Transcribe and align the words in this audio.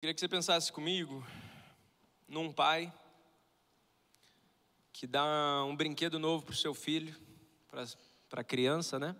Queria 0.00 0.14
que 0.14 0.20
você 0.20 0.28
pensasse 0.28 0.72
comigo 0.72 1.22
num 2.26 2.50
pai 2.50 2.90
que 4.94 5.06
dá 5.06 5.62
um 5.68 5.76
brinquedo 5.76 6.18
novo 6.18 6.42
para 6.46 6.54
o 6.54 6.56
seu 6.56 6.72
filho, 6.72 7.14
para 7.68 8.40
a 8.40 8.42
criança, 8.42 8.98
né? 8.98 9.14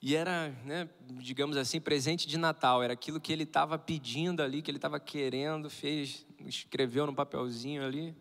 E 0.00 0.16
era, 0.16 0.48
né, 0.64 0.90
digamos 1.12 1.56
assim, 1.56 1.80
presente 1.80 2.26
de 2.26 2.36
Natal, 2.36 2.82
era 2.82 2.92
aquilo 2.92 3.20
que 3.20 3.32
ele 3.32 3.44
estava 3.44 3.78
pedindo 3.78 4.42
ali, 4.42 4.60
que 4.60 4.68
ele 4.68 4.78
estava 4.78 4.98
querendo, 4.98 5.70
fez, 5.70 6.26
escreveu 6.40 7.06
no 7.06 7.14
papelzinho 7.14 7.86
ali, 7.86 8.16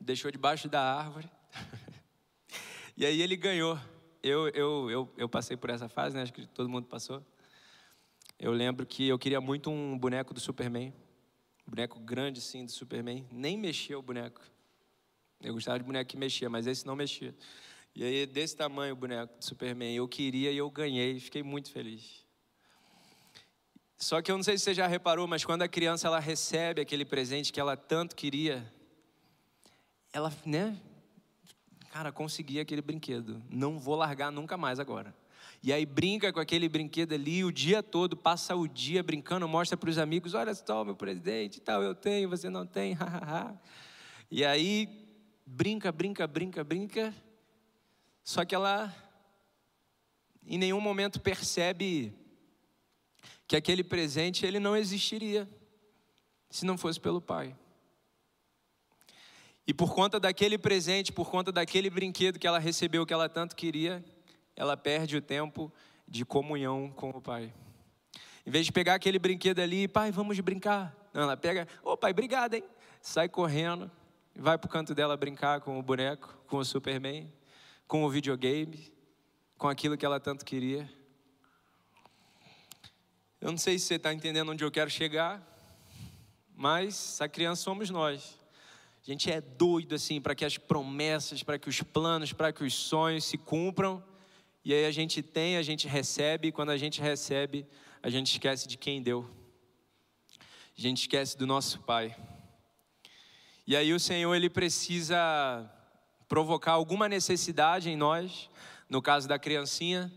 deixou 0.00 0.30
debaixo 0.30 0.68
da 0.68 0.80
árvore. 0.80 1.28
e 2.96 3.04
aí 3.04 3.20
ele 3.20 3.34
ganhou. 3.34 3.76
Eu, 4.22 4.46
eu, 4.50 4.90
eu, 4.92 5.14
eu 5.16 5.28
passei 5.28 5.56
por 5.56 5.70
essa 5.70 5.88
fase, 5.88 6.14
né? 6.14 6.22
acho 6.22 6.32
que 6.32 6.46
todo 6.46 6.68
mundo 6.68 6.86
passou. 6.86 7.20
Eu 8.38 8.52
lembro 8.52 8.84
que 8.84 9.08
eu 9.08 9.18
queria 9.18 9.40
muito 9.40 9.70
um 9.70 9.98
boneco 9.98 10.34
do 10.34 10.40
Superman. 10.40 10.92
Um 11.66 11.70
boneco 11.70 11.98
grande, 11.98 12.40
sim, 12.40 12.64
do 12.64 12.70
Superman. 12.70 13.26
Nem 13.32 13.56
mexia 13.56 13.98
o 13.98 14.02
boneco. 14.02 14.42
Eu 15.40 15.54
gostava 15.54 15.78
de 15.78 15.84
boneco 15.84 16.10
que 16.10 16.16
mexia, 16.16 16.48
mas 16.50 16.66
esse 16.66 16.86
não 16.86 16.94
mexia. 16.94 17.34
E 17.94 18.04
aí, 18.04 18.26
desse 18.26 18.54
tamanho 18.54 18.92
o 18.92 18.96
boneco 18.96 19.38
do 19.38 19.44
Superman. 19.44 19.94
Eu 19.94 20.06
queria 20.06 20.52
e 20.52 20.56
eu 20.58 20.70
ganhei. 20.70 21.18
Fiquei 21.18 21.42
muito 21.42 21.70
feliz. 21.70 22.26
Só 23.96 24.20
que 24.20 24.30
eu 24.30 24.36
não 24.36 24.44
sei 24.44 24.58
se 24.58 24.64
você 24.64 24.74
já 24.74 24.86
reparou, 24.86 25.26
mas 25.26 25.44
quando 25.44 25.62
a 25.62 25.68
criança 25.68 26.06
ela 26.06 26.20
recebe 26.20 26.82
aquele 26.82 27.04
presente 27.04 27.50
que 27.50 27.58
ela 27.58 27.74
tanto 27.76 28.14
queria, 28.14 28.70
ela, 30.12 30.30
né? 30.44 30.78
Cara, 31.90 32.12
consegui 32.12 32.60
aquele 32.60 32.82
brinquedo. 32.82 33.42
Não 33.48 33.78
vou 33.78 33.94
largar 33.94 34.30
nunca 34.30 34.58
mais 34.58 34.78
agora. 34.78 35.14
E 35.62 35.72
aí 35.72 35.84
brinca 35.84 36.32
com 36.32 36.40
aquele 36.40 36.68
brinquedo 36.68 37.12
ali 37.14 37.44
o 37.44 37.52
dia 37.52 37.82
todo, 37.82 38.16
passa 38.16 38.54
o 38.54 38.68
dia 38.68 39.02
brincando, 39.02 39.48
mostra 39.48 39.76
para 39.76 39.90
os 39.90 39.98
amigos: 39.98 40.34
olha 40.34 40.54
só, 40.54 40.84
meu 40.84 40.94
presidente, 40.94 41.60
tal, 41.60 41.82
eu 41.82 41.94
tenho, 41.94 42.28
você 42.28 42.48
não 42.48 42.66
tem, 42.66 42.96
E 44.30 44.44
aí 44.44 44.88
brinca, 45.46 45.92
brinca, 45.92 46.26
brinca, 46.26 46.64
brinca. 46.64 47.14
Só 48.24 48.44
que 48.44 48.54
ela 48.54 48.94
em 50.44 50.58
nenhum 50.58 50.80
momento 50.80 51.20
percebe 51.20 52.12
que 53.46 53.56
aquele 53.56 53.84
presente 53.84 54.44
ele 54.44 54.58
não 54.58 54.76
existiria 54.76 55.48
se 56.50 56.64
não 56.64 56.78
fosse 56.78 57.00
pelo 57.00 57.20
pai. 57.20 57.56
E 59.66 59.74
por 59.74 59.94
conta 59.94 60.20
daquele 60.20 60.56
presente, 60.56 61.12
por 61.12 61.28
conta 61.30 61.50
daquele 61.50 61.90
brinquedo 61.90 62.38
que 62.38 62.46
ela 62.46 62.58
recebeu 62.58 63.04
que 63.04 63.12
ela 63.12 63.28
tanto 63.28 63.56
queria, 63.56 64.04
ela 64.56 64.76
perde 64.76 65.16
o 65.16 65.22
tempo 65.22 65.72
de 66.08 66.24
comunhão 66.24 66.90
com 66.90 67.10
o 67.10 67.20
pai. 67.20 67.52
Em 68.46 68.50
vez 68.50 68.66
de 68.66 68.72
pegar 68.72 68.94
aquele 68.94 69.18
brinquedo 69.18 69.60
ali, 69.60 69.86
pai, 69.86 70.10
vamos 70.10 70.38
brincar. 70.40 70.96
Não, 71.12 71.22
ela 71.22 71.36
pega, 71.36 71.68
ô 71.82 71.92
oh, 71.92 71.96
pai, 71.96 72.12
obrigado, 72.12 72.54
hein? 72.54 72.64
Sai 73.00 73.28
correndo, 73.28 73.90
vai 74.34 74.56
para 74.56 74.66
o 74.66 74.70
canto 74.70 74.94
dela 74.94 75.16
brincar 75.16 75.60
com 75.60 75.78
o 75.78 75.82
boneco, 75.82 76.36
com 76.46 76.56
o 76.56 76.64
Superman, 76.64 77.32
com 77.86 78.04
o 78.04 78.10
videogame, 78.10 78.92
com 79.58 79.68
aquilo 79.68 79.96
que 79.96 80.06
ela 80.06 80.18
tanto 80.18 80.44
queria. 80.44 80.90
Eu 83.40 83.50
não 83.50 83.58
sei 83.58 83.78
se 83.78 83.86
você 83.86 83.94
está 83.96 84.12
entendendo 84.12 84.50
onde 84.50 84.64
eu 84.64 84.70
quero 84.70 84.90
chegar, 84.90 85.42
mas 86.54 86.94
essa 86.94 87.28
criança 87.28 87.62
somos 87.62 87.90
nós. 87.90 88.38
A 89.02 89.10
gente 89.10 89.30
é 89.30 89.40
doido 89.40 89.94
assim 89.94 90.20
para 90.20 90.34
que 90.34 90.44
as 90.44 90.58
promessas, 90.58 91.42
para 91.42 91.58
que 91.58 91.68
os 91.68 91.80
planos, 91.80 92.32
para 92.32 92.52
que 92.52 92.64
os 92.64 92.74
sonhos 92.74 93.24
se 93.24 93.38
cumpram. 93.38 94.02
E 94.66 94.74
aí 94.74 94.84
a 94.84 94.90
gente 94.90 95.22
tem, 95.22 95.56
a 95.56 95.62
gente 95.62 95.86
recebe, 95.86 96.48
e 96.48 96.50
quando 96.50 96.70
a 96.70 96.76
gente 96.76 97.00
recebe, 97.00 97.64
a 98.02 98.10
gente 98.10 98.32
esquece 98.32 98.66
de 98.66 98.76
quem 98.76 99.00
deu. 99.00 99.24
A 100.76 100.80
gente 100.80 101.02
esquece 101.02 101.38
do 101.38 101.46
nosso 101.46 101.78
Pai. 101.82 102.16
E 103.64 103.76
aí 103.76 103.92
o 103.92 104.00
Senhor 104.00 104.34
ele 104.34 104.50
precisa 104.50 105.70
provocar 106.26 106.72
alguma 106.72 107.08
necessidade 107.08 107.88
em 107.88 107.96
nós. 107.96 108.50
No 108.90 109.00
caso 109.00 109.28
da 109.28 109.38
criancinha, 109.38 110.12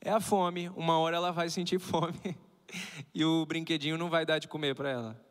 é 0.00 0.10
a 0.10 0.18
fome. 0.18 0.70
Uma 0.70 0.98
hora 0.98 1.14
ela 1.14 1.30
vai 1.30 1.48
sentir 1.48 1.78
fome 1.78 2.36
e 3.14 3.24
o 3.24 3.46
brinquedinho 3.46 3.96
não 3.96 4.10
vai 4.10 4.26
dar 4.26 4.40
de 4.40 4.48
comer 4.48 4.74
para 4.74 4.90
ela. 4.90 5.24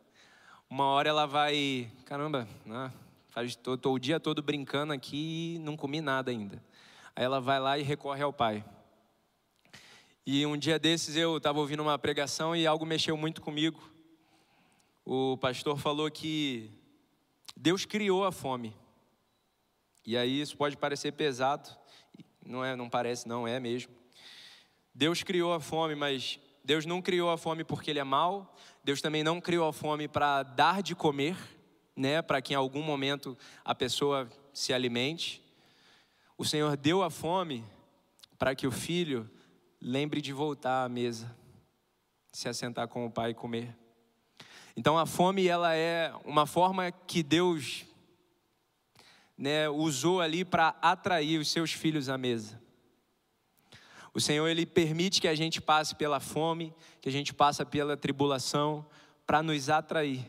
Uma 0.70 0.86
hora 0.86 1.10
ela 1.10 1.26
vai, 1.26 1.92
caramba, 2.06 2.48
né? 2.64 2.90
Faz, 3.28 3.58
o 3.84 3.98
dia 3.98 4.18
todo 4.18 4.42
brincando 4.42 4.94
aqui 4.94 5.56
e 5.56 5.58
não 5.58 5.76
comi 5.76 6.00
nada 6.00 6.30
ainda. 6.30 6.62
Aí 7.16 7.24
ela 7.24 7.40
vai 7.40 7.60
lá 7.60 7.78
e 7.78 7.82
recorre 7.82 8.22
ao 8.22 8.32
pai. 8.32 8.64
E 10.26 10.44
um 10.46 10.56
dia 10.56 10.78
desses 10.78 11.16
eu 11.16 11.36
estava 11.36 11.60
ouvindo 11.60 11.82
uma 11.82 11.98
pregação 11.98 12.56
e 12.56 12.66
algo 12.66 12.84
mexeu 12.84 13.16
muito 13.16 13.40
comigo. 13.40 13.80
O 15.04 15.36
pastor 15.36 15.78
falou 15.78 16.10
que 16.10 16.70
Deus 17.56 17.84
criou 17.84 18.24
a 18.24 18.32
fome. 18.32 18.74
E 20.04 20.16
aí 20.16 20.40
isso 20.40 20.56
pode 20.56 20.76
parecer 20.76 21.12
pesado, 21.12 21.70
não 22.44 22.64
é, 22.64 22.74
não 22.74 22.88
parece, 22.88 23.28
não 23.28 23.46
é 23.46 23.60
mesmo. 23.60 23.92
Deus 24.94 25.22
criou 25.22 25.52
a 25.52 25.60
fome, 25.60 25.94
mas 25.94 26.40
Deus 26.64 26.86
não 26.86 27.02
criou 27.02 27.30
a 27.30 27.38
fome 27.38 27.62
porque 27.62 27.90
ele 27.90 27.98
é 28.00 28.04
mau. 28.04 28.56
Deus 28.82 29.00
também 29.02 29.22
não 29.22 29.40
criou 29.40 29.68
a 29.68 29.72
fome 29.72 30.08
para 30.08 30.42
dar 30.42 30.82
de 30.82 30.94
comer, 30.96 31.36
né, 31.94 32.22
para 32.22 32.42
que 32.42 32.54
em 32.54 32.56
algum 32.56 32.82
momento 32.82 33.38
a 33.64 33.74
pessoa 33.74 34.28
se 34.52 34.72
alimente. 34.72 35.43
O 36.36 36.44
Senhor 36.44 36.76
deu 36.76 37.02
a 37.02 37.10
fome 37.10 37.64
para 38.38 38.54
que 38.54 38.66
o 38.66 38.72
filho 38.72 39.30
lembre 39.80 40.20
de 40.20 40.32
voltar 40.32 40.84
à 40.84 40.88
mesa, 40.88 41.34
se 42.32 42.48
assentar 42.48 42.88
com 42.88 43.06
o 43.06 43.10
pai 43.10 43.30
e 43.30 43.34
comer. 43.34 43.76
Então 44.76 44.98
a 44.98 45.06
fome 45.06 45.46
ela 45.46 45.74
é 45.74 46.12
uma 46.24 46.46
forma 46.46 46.90
que 46.90 47.22
Deus 47.22 47.84
né, 49.38 49.68
usou 49.68 50.20
ali 50.20 50.44
para 50.44 50.76
atrair 50.82 51.38
os 51.38 51.48
seus 51.48 51.72
filhos 51.72 52.08
à 52.08 52.18
mesa. 52.18 52.60
O 54.12 54.20
Senhor 54.20 54.46
ele 54.48 54.66
permite 54.66 55.20
que 55.20 55.28
a 55.28 55.34
gente 55.34 55.60
passe 55.60 55.94
pela 55.94 56.18
fome, 56.18 56.74
que 57.00 57.08
a 57.08 57.12
gente 57.12 57.32
passe 57.32 57.64
pela 57.64 57.96
tribulação 57.96 58.84
para 59.26 59.42
nos 59.42 59.68
atrair. 59.68 60.24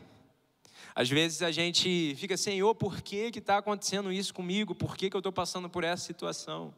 Às 0.94 1.08
vezes 1.08 1.42
a 1.42 1.50
gente 1.50 2.14
fica, 2.16 2.36
Senhor, 2.36 2.74
por 2.74 3.00
que 3.02 3.30
está 3.34 3.58
acontecendo 3.58 4.12
isso 4.12 4.32
comigo? 4.32 4.74
Por 4.74 4.96
que, 4.96 5.10
que 5.10 5.16
eu 5.16 5.20
estou 5.20 5.32
passando 5.32 5.68
por 5.68 5.84
essa 5.84 6.04
situação? 6.04 6.74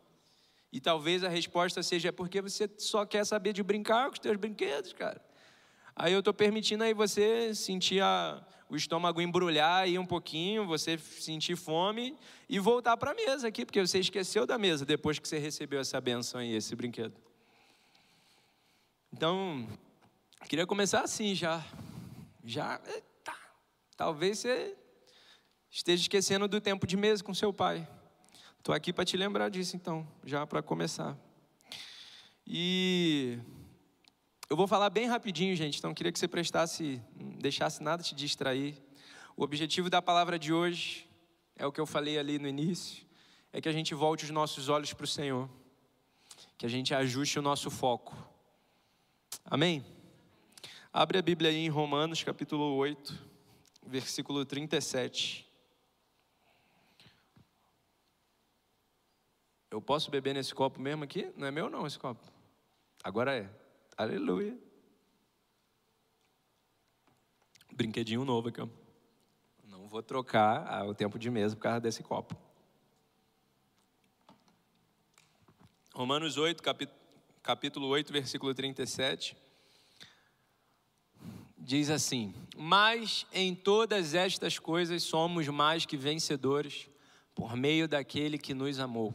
E 0.72 0.80
talvez 0.80 1.24
a 1.24 1.28
resposta 1.28 1.82
seja, 1.82 2.08
é 2.08 2.12
porque 2.12 2.42
você 2.42 2.68
só 2.78 3.06
quer 3.06 3.24
saber 3.24 3.52
de 3.52 3.62
brincar 3.62 4.06
com 4.08 4.12
os 4.12 4.18
teus 4.18 4.36
brinquedos, 4.36 4.92
cara. 4.92 5.20
Aí 5.96 6.12
eu 6.12 6.18
estou 6.20 6.34
permitindo 6.34 6.84
aí 6.84 6.94
você 6.94 7.54
sentir 7.54 8.00
a, 8.00 8.44
o 8.68 8.76
estômago 8.76 9.20
embrulhar 9.20 9.82
aí 9.82 9.98
um 9.98 10.06
pouquinho, 10.06 10.66
você 10.66 10.98
sentir 10.98 11.56
fome 11.56 12.16
e 12.48 12.58
voltar 12.58 12.96
para 12.96 13.10
a 13.10 13.14
mesa 13.14 13.48
aqui, 13.48 13.64
porque 13.64 13.84
você 13.84 13.98
esqueceu 13.98 14.46
da 14.46 14.58
mesa 14.58 14.84
depois 14.84 15.18
que 15.18 15.26
você 15.26 15.38
recebeu 15.38 15.80
essa 15.80 16.00
benção 16.00 16.40
aí, 16.40 16.54
esse 16.54 16.76
brinquedo. 16.76 17.14
Então, 19.12 19.66
queria 20.48 20.66
começar 20.66 21.00
assim 21.00 21.34
já. 21.34 21.64
Já, 22.44 22.80
Talvez 23.98 24.38
você 24.38 24.76
esteja 25.68 26.02
esquecendo 26.02 26.46
do 26.46 26.60
tempo 26.60 26.86
de 26.86 26.96
mesa 26.96 27.24
com 27.24 27.34
seu 27.34 27.52
pai. 27.52 27.84
Estou 28.56 28.72
aqui 28.72 28.92
para 28.92 29.04
te 29.04 29.16
lembrar 29.16 29.48
disso, 29.48 29.74
então, 29.74 30.06
já 30.24 30.46
para 30.46 30.62
começar. 30.62 31.18
E 32.46 33.40
eu 34.48 34.56
vou 34.56 34.68
falar 34.68 34.88
bem 34.88 35.08
rapidinho, 35.08 35.56
gente, 35.56 35.78
então 35.78 35.92
queria 35.92 36.12
que 36.12 36.18
você 36.20 36.28
prestasse, 36.28 37.02
não 37.16 37.38
deixasse 37.38 37.82
nada 37.82 38.00
te 38.00 38.14
distrair. 38.14 38.80
O 39.36 39.42
objetivo 39.42 39.90
da 39.90 40.00
palavra 40.00 40.38
de 40.38 40.52
hoje 40.52 41.10
é 41.56 41.66
o 41.66 41.72
que 41.72 41.80
eu 41.80 41.86
falei 41.86 42.20
ali 42.20 42.38
no 42.38 42.46
início, 42.46 43.04
é 43.52 43.60
que 43.60 43.68
a 43.68 43.72
gente 43.72 43.96
volte 43.96 44.22
os 44.22 44.30
nossos 44.30 44.68
olhos 44.68 44.92
para 44.92 45.02
o 45.02 45.08
Senhor, 45.08 45.50
que 46.56 46.64
a 46.64 46.68
gente 46.68 46.94
ajuste 46.94 47.36
o 47.36 47.42
nosso 47.42 47.68
foco. 47.68 48.16
Amém? 49.44 49.84
Abre 50.92 51.18
a 51.18 51.22
Bíblia 51.22 51.50
aí 51.50 51.56
em 51.56 51.68
Romanos 51.68 52.22
capítulo 52.22 52.76
8 52.76 53.37
versículo 53.88 54.44
37. 54.44 55.46
Eu 59.70 59.82
posso 59.82 60.10
beber 60.10 60.34
nesse 60.34 60.54
copo 60.54 60.80
mesmo 60.80 61.04
aqui? 61.04 61.32
Não 61.36 61.46
é 61.46 61.50
meu 61.50 61.68
não 61.68 61.86
esse 61.86 61.98
copo. 61.98 62.22
Agora 63.02 63.36
é. 63.36 63.50
Aleluia. 63.96 64.56
Brinquedinho 67.72 68.24
novo 68.24 68.48
aqui. 68.48 68.60
Não 69.64 69.86
vou 69.88 70.02
trocar 70.02 70.86
o 70.86 70.94
tempo 70.94 71.18
de 71.18 71.30
mesa 71.30 71.56
por 71.56 71.62
causa 71.62 71.80
desse 71.80 72.02
copo. 72.02 72.36
Romanos 75.94 76.36
8, 76.36 76.62
capítulo 77.42 77.88
8, 77.88 78.12
versículo 78.12 78.54
37 78.54 79.47
diz 81.68 81.90
assim: 81.90 82.34
Mas 82.56 83.26
em 83.30 83.54
todas 83.54 84.14
estas 84.14 84.58
coisas 84.58 85.02
somos 85.02 85.46
mais 85.48 85.84
que 85.84 85.98
vencedores 85.98 86.88
por 87.34 87.54
meio 87.54 87.86
daquele 87.86 88.38
que 88.38 88.54
nos 88.54 88.80
amou. 88.80 89.14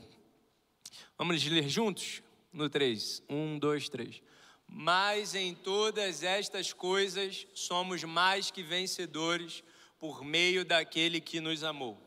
Vamos 1.18 1.44
ler 1.44 1.68
juntos? 1.68 2.22
No 2.54 2.70
3. 2.70 3.24
1, 3.28 3.58
2, 3.58 3.90
3. 3.90 4.22
Mas 4.68 5.34
em 5.34 5.56
todas 5.56 6.22
estas 6.22 6.72
coisas 6.72 7.48
somos 7.56 8.04
mais 8.04 8.52
que 8.52 8.62
vencedores 8.62 9.64
por 10.00 10.24
meio 10.24 10.64
daquele 10.64 11.20
que 11.20 11.40
nos 11.40 11.64
amou. 11.64 12.00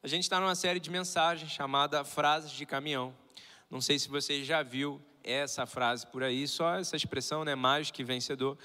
A 0.00 0.06
gente 0.06 0.22
está 0.22 0.38
numa 0.38 0.54
série 0.54 0.78
de 0.78 0.90
mensagens 0.90 1.50
chamada 1.50 2.04
Frases 2.04 2.52
de 2.52 2.64
Caminhão. 2.64 3.12
Não 3.68 3.80
sei 3.80 3.98
se 3.98 4.08
você 4.08 4.44
já 4.44 4.62
viu 4.62 5.02
essa 5.24 5.66
frase 5.66 6.06
por 6.06 6.22
aí, 6.22 6.46
só 6.46 6.76
essa 6.76 6.94
expressão, 6.94 7.44
né? 7.44 7.56
Mais 7.56 7.90
que 7.90 8.04
vencedor, 8.04 8.56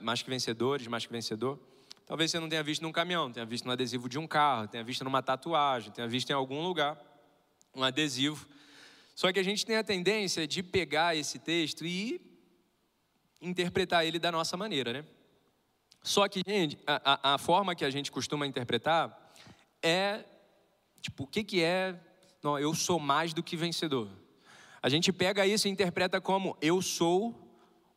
mais 0.00 0.22
que 0.22 0.30
vencedores, 0.30 0.86
mais 0.86 1.06
que 1.06 1.12
vencedor. 1.12 1.58
Talvez 2.06 2.30
você 2.30 2.38
não 2.38 2.48
tenha 2.48 2.62
visto 2.62 2.82
num 2.82 2.92
caminhão, 2.92 3.32
tenha 3.32 3.46
visto 3.46 3.64
no 3.64 3.72
adesivo 3.72 4.08
de 4.08 4.18
um 4.18 4.26
carro, 4.26 4.68
tenha 4.68 4.84
visto 4.84 5.04
numa 5.04 5.22
tatuagem, 5.22 5.92
tenha 5.92 6.06
visto 6.06 6.30
em 6.30 6.34
algum 6.34 6.62
lugar 6.62 6.98
um 7.74 7.82
adesivo. 7.82 8.46
Só 9.14 9.32
que 9.32 9.38
a 9.38 9.42
gente 9.42 9.64
tem 9.64 9.76
a 9.76 9.84
tendência 9.84 10.46
de 10.46 10.62
pegar 10.62 11.16
esse 11.16 11.38
texto 11.38 11.84
e 11.86 12.20
interpretar 13.40 14.06
ele 14.06 14.18
da 14.18 14.30
nossa 14.30 14.56
maneira, 14.56 14.92
né? 14.92 15.04
Só 16.02 16.28
que, 16.28 16.42
gente, 16.46 16.78
a, 16.86 17.30
a, 17.30 17.34
a 17.34 17.38
forma 17.38 17.74
que 17.74 17.84
a 17.84 17.90
gente 17.90 18.10
costuma 18.10 18.46
interpretar 18.46 19.32
é, 19.82 20.24
tipo, 21.00 21.24
o 21.24 21.26
que, 21.26 21.44
que 21.44 21.62
é, 21.62 21.98
não, 22.42 22.58
eu 22.58 22.74
sou 22.74 22.98
mais 22.98 23.32
do 23.32 23.42
que 23.42 23.56
vencedor. 23.56 24.08
A 24.82 24.88
gente 24.88 25.12
pega 25.12 25.46
isso 25.46 25.68
e 25.68 25.70
interpreta 25.70 26.20
como, 26.20 26.56
eu 26.60 26.82
sou 26.82 27.34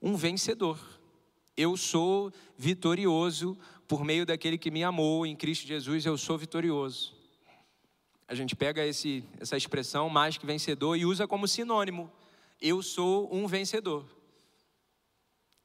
um 0.01 0.15
vencedor. 0.15 0.79
Eu 1.57 1.77
sou 1.77 2.31
vitorioso 2.57 3.57
por 3.87 4.03
meio 4.03 4.25
daquele 4.25 4.57
que 4.57 4.71
me 4.71 4.83
amou 4.83 5.25
em 5.25 5.35
Cristo 5.35 5.67
Jesus, 5.67 6.05
eu 6.05 6.17
sou 6.17 6.37
vitorioso. 6.37 7.15
A 8.27 8.33
gente 8.33 8.55
pega 8.55 8.83
esse, 8.85 9.23
essa 9.39 9.55
expressão 9.55 10.09
mais 10.09 10.37
que 10.37 10.45
vencedor 10.45 10.97
e 10.97 11.05
usa 11.05 11.27
como 11.27 11.47
sinônimo. 11.47 12.11
Eu 12.59 12.81
sou 12.81 13.33
um 13.33 13.47
vencedor. 13.47 14.05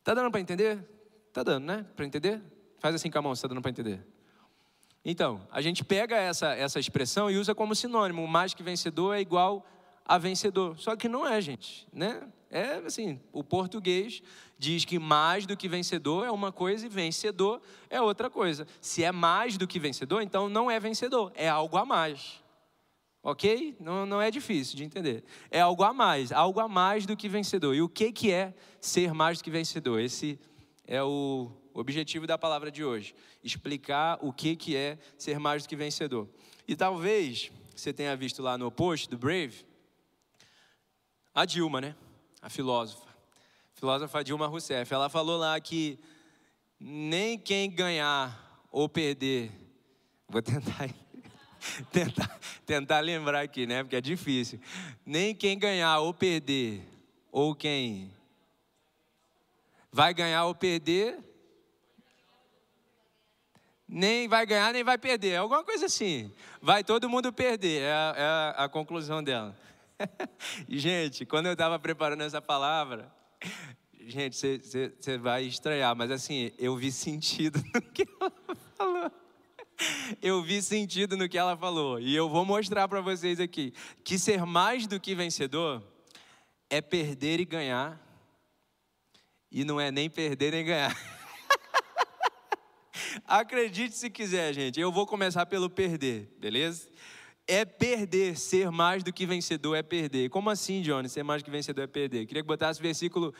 Tá 0.04 0.12
dando 0.14 0.30
para 0.30 0.40
entender? 0.40 0.78
Tá 1.32 1.42
dando, 1.42 1.64
né? 1.64 1.86
Para 1.96 2.04
entender? 2.04 2.42
Faz 2.78 2.94
assim 2.94 3.10
com 3.10 3.18
a 3.18 3.22
mão, 3.22 3.34
se 3.34 3.42
tá 3.42 3.48
dando 3.48 3.62
para 3.62 3.70
entender. 3.70 4.06
Então, 5.02 5.46
a 5.50 5.62
gente 5.62 5.82
pega 5.82 6.16
essa, 6.16 6.54
essa 6.54 6.78
expressão 6.78 7.30
e 7.30 7.38
usa 7.38 7.54
como 7.54 7.74
sinônimo. 7.74 8.26
Mais 8.28 8.52
que 8.52 8.62
vencedor 8.62 9.14
é 9.14 9.20
igual 9.20 9.66
a 10.10 10.18
vencedor. 10.18 10.76
Só 10.76 10.96
que 10.96 11.08
não 11.08 11.24
é, 11.24 11.40
gente, 11.40 11.86
né? 11.92 12.28
É 12.50 12.82
assim, 12.84 13.20
o 13.32 13.44
português 13.44 14.20
diz 14.58 14.84
que 14.84 14.98
mais 14.98 15.46
do 15.46 15.56
que 15.56 15.68
vencedor 15.68 16.26
é 16.26 16.32
uma 16.32 16.50
coisa 16.50 16.84
e 16.84 16.88
vencedor 16.88 17.62
é 17.88 18.02
outra 18.02 18.28
coisa. 18.28 18.66
Se 18.80 19.04
é 19.04 19.12
mais 19.12 19.56
do 19.56 19.68
que 19.68 19.78
vencedor, 19.78 20.20
então 20.20 20.48
não 20.48 20.68
é 20.68 20.80
vencedor, 20.80 21.30
é 21.36 21.48
algo 21.48 21.76
a 21.76 21.84
mais. 21.84 22.42
Ok? 23.22 23.76
Não, 23.78 24.04
não 24.04 24.20
é 24.20 24.32
difícil 24.32 24.76
de 24.76 24.82
entender. 24.82 25.22
É 25.48 25.60
algo 25.60 25.84
a 25.84 25.92
mais, 25.92 26.32
algo 26.32 26.58
a 26.58 26.66
mais 26.66 27.06
do 27.06 27.16
que 27.16 27.28
vencedor. 27.28 27.72
E 27.76 27.80
o 27.80 27.88
que, 27.88 28.10
que 28.10 28.32
é 28.32 28.52
ser 28.80 29.14
mais 29.14 29.38
do 29.38 29.44
que 29.44 29.50
vencedor? 29.50 30.00
Esse 30.00 30.40
é 30.88 31.00
o 31.04 31.52
objetivo 31.72 32.26
da 32.26 32.36
palavra 32.36 32.72
de 32.72 32.82
hoje. 32.82 33.14
Explicar 33.44 34.18
o 34.20 34.32
que, 34.32 34.56
que 34.56 34.74
é 34.74 34.98
ser 35.16 35.38
mais 35.38 35.62
do 35.62 35.68
que 35.68 35.76
vencedor. 35.76 36.28
E 36.66 36.74
talvez 36.74 37.52
você 37.76 37.92
tenha 37.92 38.16
visto 38.16 38.42
lá 38.42 38.58
no 38.58 38.72
post 38.72 39.08
do 39.08 39.16
Brave, 39.16 39.69
a 41.40 41.44
Dilma, 41.46 41.80
né? 41.80 41.94
A 42.42 42.50
filósofa. 42.50 43.08
A 43.08 43.78
filósofa 43.80 44.22
Dilma 44.22 44.46
Rousseff. 44.46 44.92
Ela 44.92 45.08
falou 45.08 45.38
lá 45.38 45.58
que 45.58 45.98
nem 46.78 47.38
quem 47.38 47.70
ganhar 47.70 48.66
ou 48.70 48.88
perder. 48.88 49.50
Vou 50.28 50.42
tentar 50.42 50.90
tentar, 51.90 52.40
tentar 52.66 53.00
lembrar 53.00 53.40
aqui, 53.40 53.66
né? 53.66 53.82
Porque 53.82 53.96
é 53.96 54.00
difícil. 54.02 54.60
Nem 55.04 55.34
quem 55.34 55.58
ganhar 55.58 56.00
ou 56.00 56.12
perder, 56.12 56.86
ou 57.32 57.54
quem 57.54 58.12
vai 59.90 60.12
ganhar 60.12 60.44
ou 60.44 60.54
perder, 60.54 61.18
nem 63.88 64.28
vai 64.28 64.44
ganhar 64.44 64.74
nem 64.74 64.84
vai 64.84 64.98
perder. 64.98 65.30
É 65.30 65.36
alguma 65.38 65.64
coisa 65.64 65.86
assim. 65.86 66.30
Vai 66.60 66.84
todo 66.84 67.08
mundo 67.08 67.32
perder. 67.32 67.80
É 67.80 67.92
a, 67.92 68.14
é 68.16 68.22
a, 68.22 68.64
a 68.64 68.68
conclusão 68.68 69.22
dela. 69.24 69.56
gente, 70.68 71.24
quando 71.26 71.46
eu 71.46 71.52
estava 71.52 71.78
preparando 71.78 72.22
essa 72.22 72.40
palavra, 72.40 73.12
gente, 74.00 74.36
você 74.36 75.18
vai 75.18 75.44
estranhar, 75.44 75.94
mas 75.96 76.10
assim, 76.10 76.52
eu 76.58 76.76
vi 76.76 76.90
sentido 76.90 77.62
no 77.74 77.82
que 77.82 78.06
ela 78.20 78.32
falou 78.76 79.12
eu 80.20 80.42
vi 80.42 80.62
sentido 80.62 81.16
no 81.16 81.28
que 81.28 81.38
ela 81.38 81.56
falou. 81.56 81.98
E 81.98 82.14
eu 82.14 82.28
vou 82.28 82.44
mostrar 82.44 82.86
para 82.88 83.00
vocês 83.00 83.40
aqui 83.40 83.72
que 84.04 84.18
ser 84.18 84.44
mais 84.44 84.86
do 84.86 85.00
que 85.00 85.14
vencedor 85.14 85.82
é 86.68 86.80
perder 86.80 87.40
e 87.40 87.44
ganhar. 87.44 88.00
E 89.50 89.64
não 89.64 89.80
é 89.80 89.90
nem 89.90 90.08
perder 90.08 90.52
nem 90.52 90.64
ganhar. 90.64 90.96
Acredite 93.24 93.96
se 93.96 94.08
quiser, 94.10 94.52
gente. 94.52 94.78
Eu 94.78 94.92
vou 94.92 95.06
começar 95.06 95.46
pelo 95.46 95.68
perder, 95.68 96.32
beleza? 96.38 96.89
É 97.52 97.64
perder, 97.64 98.38
ser 98.38 98.70
mais 98.70 99.02
do 99.02 99.12
que 99.12 99.26
vencedor 99.26 99.74
é 99.74 99.82
perder. 99.82 100.30
Como 100.30 100.48
assim, 100.48 100.82
Johnny? 100.82 101.08
Ser 101.08 101.24
mais 101.24 101.42
do 101.42 101.46
que 101.46 101.50
vencedor 101.50 101.82
é 101.82 101.86
perder. 101.88 102.24
Queria 102.24 102.44
que 102.44 102.46
botasse 102.46 102.80
versículo 102.80 103.34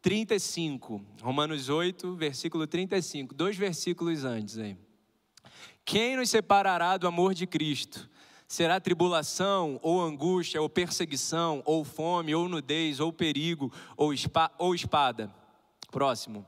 35, 0.00 1.04
Romanos 1.20 1.68
8, 1.68 2.16
versículo 2.16 2.66
35, 2.66 3.34
dois 3.34 3.58
versículos 3.58 4.24
antes 4.24 4.56
aí. 4.56 4.78
Quem 5.84 6.16
nos 6.16 6.30
separará 6.30 6.96
do 6.96 7.06
amor 7.06 7.34
de 7.34 7.46
Cristo? 7.46 8.08
Será 8.48 8.80
tribulação, 8.80 9.78
ou 9.82 10.00
angústia, 10.00 10.62
ou 10.62 10.68
perseguição, 10.68 11.62
ou 11.66 11.84
fome, 11.84 12.34
ou 12.34 12.48
nudez, 12.48 12.98
ou 12.98 13.12
perigo, 13.12 13.70
ou 13.94 14.14
espada? 14.74 15.30
Próximo. 15.90 16.46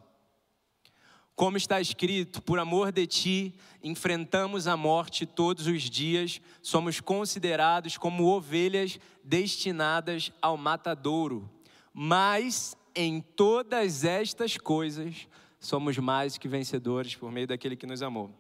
Como 1.35 1.57
está 1.57 1.81
escrito, 1.81 2.43
por 2.43 2.59
amor 2.59 2.93
de 2.93 3.07
ti, 3.07 3.55
enfrentamos 3.83 4.67
a 4.67 4.77
morte 4.77 5.25
todos 5.25 5.67
os 5.67 5.83
dias, 5.83 6.41
somos 6.61 7.01
considerados 7.01 7.97
como 7.97 8.27
ovelhas 8.27 8.99
destinadas 9.25 10.31
ao 10.43 10.57
matadouro. 10.57 11.51
Mas 11.93 12.77
em 12.95 13.21
todas 13.21 14.05
estas 14.05 14.57
coisas, 14.57 15.27
somos 15.59 15.97
mais 15.99 16.37
que 16.37 16.49
vencedores 16.49 17.15
por 17.15 17.33
meio 17.33 17.47
daquele 17.47 17.77
que 17.77 17.87
nos 17.87 18.03
amou. 18.03 18.31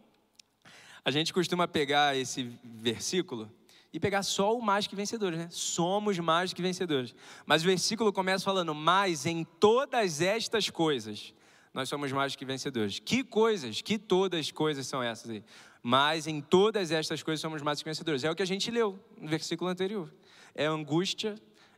A 1.04 1.10
gente 1.10 1.32
costuma 1.32 1.66
pegar 1.66 2.16
esse 2.16 2.44
versículo 2.62 3.50
e 3.92 3.98
pegar 3.98 4.22
só 4.22 4.56
o 4.56 4.62
mais 4.62 4.86
que 4.86 4.94
vencedores, 4.94 5.38
né? 5.38 5.48
Somos 5.50 6.18
mais 6.18 6.52
que 6.52 6.62
vencedores. 6.62 7.14
Mas 7.44 7.62
o 7.62 7.66
versículo 7.66 8.12
começa 8.12 8.44
falando: 8.44 8.74
"Mas 8.74 9.26
em 9.26 9.44
todas 9.44 10.20
estas 10.20 10.70
coisas 10.70 11.34
nós 11.72 11.88
somos 11.88 12.12
mais 12.12 12.36
que 12.36 12.44
vencedores". 12.44 12.98
Que 12.98 13.24
coisas? 13.24 13.80
Que 13.80 13.98
todas 13.98 14.50
coisas 14.50 14.86
são 14.86 15.02
essas 15.02 15.30
aí? 15.30 15.44
Mas 15.82 16.26
em 16.26 16.40
todas 16.40 16.90
estas 16.90 17.22
coisas 17.22 17.40
somos 17.40 17.60
mais 17.62 17.80
que 17.80 17.88
vencedores. 17.88 18.22
É 18.24 18.30
o 18.30 18.36
que 18.36 18.42
a 18.42 18.46
gente 18.46 18.70
leu 18.70 18.98
no 19.20 19.28
versículo 19.28 19.68
anterior. 19.68 20.12
É 20.54 20.66
angústia, 20.66 21.34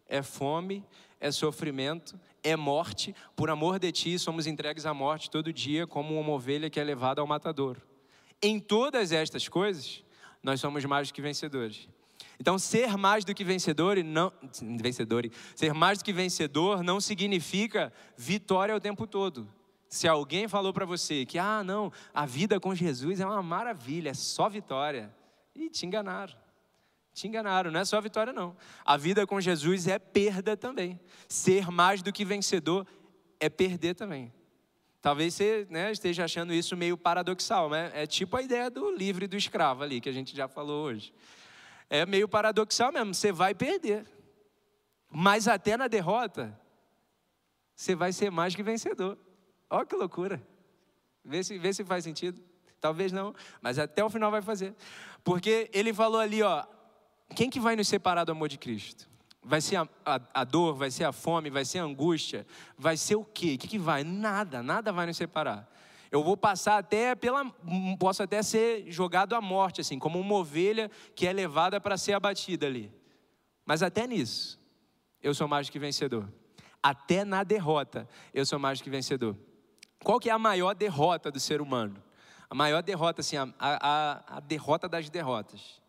é 0.07 0.23
fome, 0.23 0.85
é 1.19 1.31
sofrimento, 1.31 2.21
é 2.43 2.55
morte. 2.55 3.15
Por 3.35 3.49
amor 3.49 3.79
de 3.79 3.91
ti 3.91 4.19
somos 4.19 4.47
entregues 4.47 4.85
à 4.85 4.93
morte 4.93 5.31
todo 5.31 5.53
dia 5.53 5.87
como 5.87 6.21
uma 6.21 6.33
ovelha 6.33 6.69
que 6.69 6.79
é 6.79 6.85
levada 6.85 7.21
ao 7.21 7.27
matador. 7.27 7.79
Em 8.43 8.61
todas 8.61 9.11
estas 9.11 9.49
coisas, 9.49 10.05
nós 10.43 10.61
somos 10.61 10.85
mais 10.85 11.09
do 11.09 11.15
que 11.15 11.23
vencedores. 11.23 11.89
Então, 12.39 12.59
ser 12.59 12.97
mais 12.97 13.25
do 13.25 13.35
que 13.35 13.45
vencedor, 13.45 13.97
não, 14.05 14.33
vencedor, 14.79 15.29
ser 15.55 15.73
mais 15.73 15.99
do 15.99 16.05
que 16.05 16.13
vencedor 16.13 16.83
não 16.83 17.01
significa 17.01 17.93
vitória 18.17 18.77
o 18.77 18.81
tempo 18.81 19.07
todo. 19.07 19.49
Se 19.95 20.09
alguém 20.09 20.49
falou 20.49 20.73
para 20.73 20.85
você 20.85 21.25
que, 21.25 21.39
ah, 21.39 21.63
não, 21.63 21.93
a 22.13 22.27
vida 22.27 22.59
com 22.59 22.75
Jesus 22.75 23.21
é 23.21 23.25
uma 23.25 23.41
maravilha, 23.41 24.11
é 24.11 24.15
só 24.15 24.49
vitória. 24.49 25.15
E 25.55 25.71
te 25.71 25.87
enganaram. 25.87 26.35
Te 27.13 27.29
enganaram, 27.29 27.71
não 27.71 27.79
é 27.79 27.85
só 27.85 28.01
vitória, 28.01 28.33
não. 28.33 28.57
A 28.85 28.97
vida 28.97 29.25
com 29.25 29.41
Jesus 29.41 29.87
é 29.87 29.97
perda 30.01 30.57
também. 30.57 30.99
Ser 31.29 31.71
mais 31.71 32.03
do 32.03 32.13
que 32.13 32.25
vencedor 32.25 32.85
é 33.39 33.49
perder 33.49 33.95
também. 33.95 34.35
Talvez 35.01 35.35
você 35.35 35.65
né, 35.71 35.93
esteja 35.93 36.25
achando 36.25 36.53
isso 36.53 36.77
meio 36.77 36.99
paradoxal, 36.99 37.71
né? 37.71 37.93
É 37.95 38.05
tipo 38.05 38.37
a 38.37 38.43
ideia 38.43 38.69
do 38.69 38.91
livre 38.91 39.29
do 39.29 39.37
escravo 39.37 39.85
ali, 39.85 40.01
que 40.01 40.09
a 40.09 40.13
gente 40.13 40.35
já 40.35 40.49
falou 40.49 40.87
hoje. 40.87 41.15
É 41.89 42.05
meio 42.05 42.27
paradoxal 42.27 42.91
mesmo, 42.91 43.15
você 43.15 43.31
vai 43.31 43.55
perder. 43.55 44.05
Mas 45.09 45.47
até 45.47 45.77
na 45.77 45.87
derrota, 45.87 46.61
você 47.77 47.95
vai 47.95 48.13
ser 48.13 48.33
mais 48.33 48.57
que 48.57 48.63
vencedor. 48.65 49.17
Olha 49.75 49.87
que 49.87 49.97
loucura. 49.97 50.41
Vê 51.25 51.43
se, 51.43 51.59
vê 51.59 51.73
se 51.73 51.85
faz 51.85 52.05
sentido. 52.05 52.41
Talvez 52.81 53.11
não, 53.11 53.35
mas 53.61 53.79
até 53.79 54.05
o 54.05 54.11
final 54.11 54.31
vai 54.31 54.41
fazer. 54.41 54.75
Porque 55.25 55.69
ele 55.73 55.93
falou 55.93 56.21
ali, 56.21 56.43
ó, 56.43 56.65
quem 57.35 57.51
que 57.51 57.59
vai 57.59 57.75
nos 57.75 57.89
separar 57.89 58.25
do 58.25 58.33
amor 58.33 58.49
de 58.49 58.57
Cristo? 58.57 59.09
Vai 59.43 59.61
ser 59.61 59.77
a, 59.77 59.89
a, 60.05 60.21
a, 60.33 60.45
dor, 60.45 60.75
vai 60.75 60.91
ser 60.91 61.05
a 61.05 61.13
fome, 61.13 61.51
vai 61.51 61.65
ser 61.65 61.81
a 61.81 61.83
angústia, 61.83 62.47
vai 62.79 62.97
ser 62.97 63.17
o 63.17 63.25
quê? 63.25 63.55
O 63.55 63.59
que, 63.59 63.67
que 63.67 63.79
vai? 63.79 64.05
Nada, 64.05 64.63
nada 64.63 64.93
vai 64.93 65.07
nos 65.07 65.17
separar. 65.17 65.69
Eu 66.11 66.23
vou 66.23 66.37
passar 66.37 66.79
até 66.79 67.15
pela. 67.17 67.45
Posso 67.99 68.23
até 68.23 68.43
ser 68.43 68.85
jogado 68.93 69.35
à 69.35 69.41
morte, 69.41 69.81
assim, 69.81 69.99
como 69.99 70.21
uma 70.21 70.35
ovelha 70.37 70.89
que 71.17 71.27
é 71.27 71.33
levada 71.33 71.81
para 71.81 71.97
ser 71.97 72.13
abatida 72.13 72.67
ali. 72.67 72.93
Mas 73.67 73.83
até 73.83 74.07
nisso, 74.07 74.61
eu 75.21 75.35
sou 75.35 75.49
mais 75.49 75.69
que 75.69 75.79
vencedor. 75.79 76.29
até 76.81 77.25
na 77.25 77.43
derrota, 77.43 78.07
eu 78.33 78.47
sou 78.47 78.59
mais 78.59 78.79
do 78.79 78.85
que 78.85 78.91
vencedor. 78.91 79.37
Qual 80.05 80.21
que 80.21 80.29
é 80.29 80.33
a 80.33 80.39
maior 80.39 80.75
derrota 80.75 81.31
do 81.31 81.41
ser 81.41 81.61
humano? 81.61 82.01
A 82.49 82.55
maior 82.55 82.83
derrota, 82.83 83.23
assim, 83.23 83.37
a, 83.37 83.49
a, 83.59 84.37
a 84.37 84.41
derrota 84.41 84.89
das 84.89 85.09
derrotas 85.09 85.83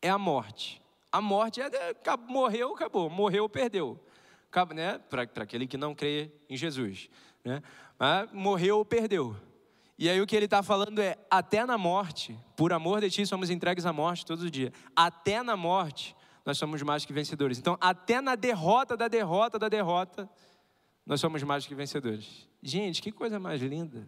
é 0.00 0.10
a 0.10 0.18
morte. 0.18 0.82
A 1.10 1.20
morte 1.20 1.60
é, 1.60 1.94
morreu, 2.28 2.74
acabou. 2.74 3.08
Morreu, 3.08 3.48
perdeu. 3.48 3.98
Né? 4.74 4.98
Para 4.98 5.22
aquele 5.22 5.66
que 5.66 5.78
não 5.78 5.94
crê 5.94 6.30
em 6.48 6.56
Jesus. 6.56 7.08
Né? 7.42 7.62
Mas 7.98 8.30
morreu, 8.32 8.84
perdeu. 8.84 9.34
E 9.98 10.10
aí 10.10 10.20
o 10.20 10.26
que 10.26 10.36
ele 10.36 10.44
está 10.44 10.62
falando 10.62 10.98
é: 10.98 11.16
até 11.30 11.64
na 11.64 11.78
morte, 11.78 12.38
por 12.54 12.72
amor 12.72 13.00
de 13.00 13.10
ti, 13.10 13.26
somos 13.26 13.50
entregues 13.50 13.86
à 13.86 13.92
morte 13.92 14.26
todos 14.26 14.44
os 14.44 14.50
dias. 14.50 14.72
Até 14.94 15.42
na 15.42 15.56
morte, 15.56 16.14
nós 16.44 16.58
somos 16.58 16.82
mais 16.82 17.04
que 17.04 17.12
vencedores. 17.12 17.58
Então, 17.58 17.78
até 17.80 18.20
na 18.20 18.34
derrota 18.34 18.96
da 18.96 19.08
derrota 19.08 19.58
da 19.58 19.68
derrota, 19.68 20.28
nós 21.06 21.20
somos 21.20 21.42
mais 21.42 21.66
que 21.66 21.74
vencedores. 21.74 22.51
Gente, 22.62 23.02
que 23.02 23.10
coisa 23.10 23.40
mais 23.40 23.60
linda. 23.60 24.06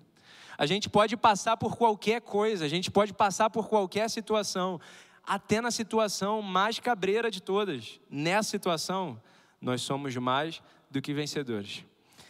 A 0.57 0.65
gente 0.65 0.89
pode 0.89 1.17
passar 1.17 1.57
por 1.57 1.77
qualquer 1.77 2.21
coisa, 2.21 2.65
a 2.65 2.69
gente 2.69 2.91
pode 2.91 3.13
passar 3.13 3.51
por 3.51 3.69
qualquer 3.69 4.09
situação, 4.09 4.81
até 5.25 5.61
na 5.61 5.73
situação 5.73 6.41
mais 6.41 6.79
cabreira 6.79 7.31
de 7.31 7.43
todas. 7.43 8.01
Nessa 8.09 8.51
situação, 8.51 9.21
nós 9.61 9.83
somos 9.83 10.15
mais 10.17 10.63
do 10.89 11.03
que 11.03 11.13
vencedores. 11.13 11.85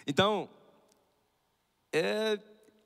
Então, 0.07 0.49
é, 1.93 2.39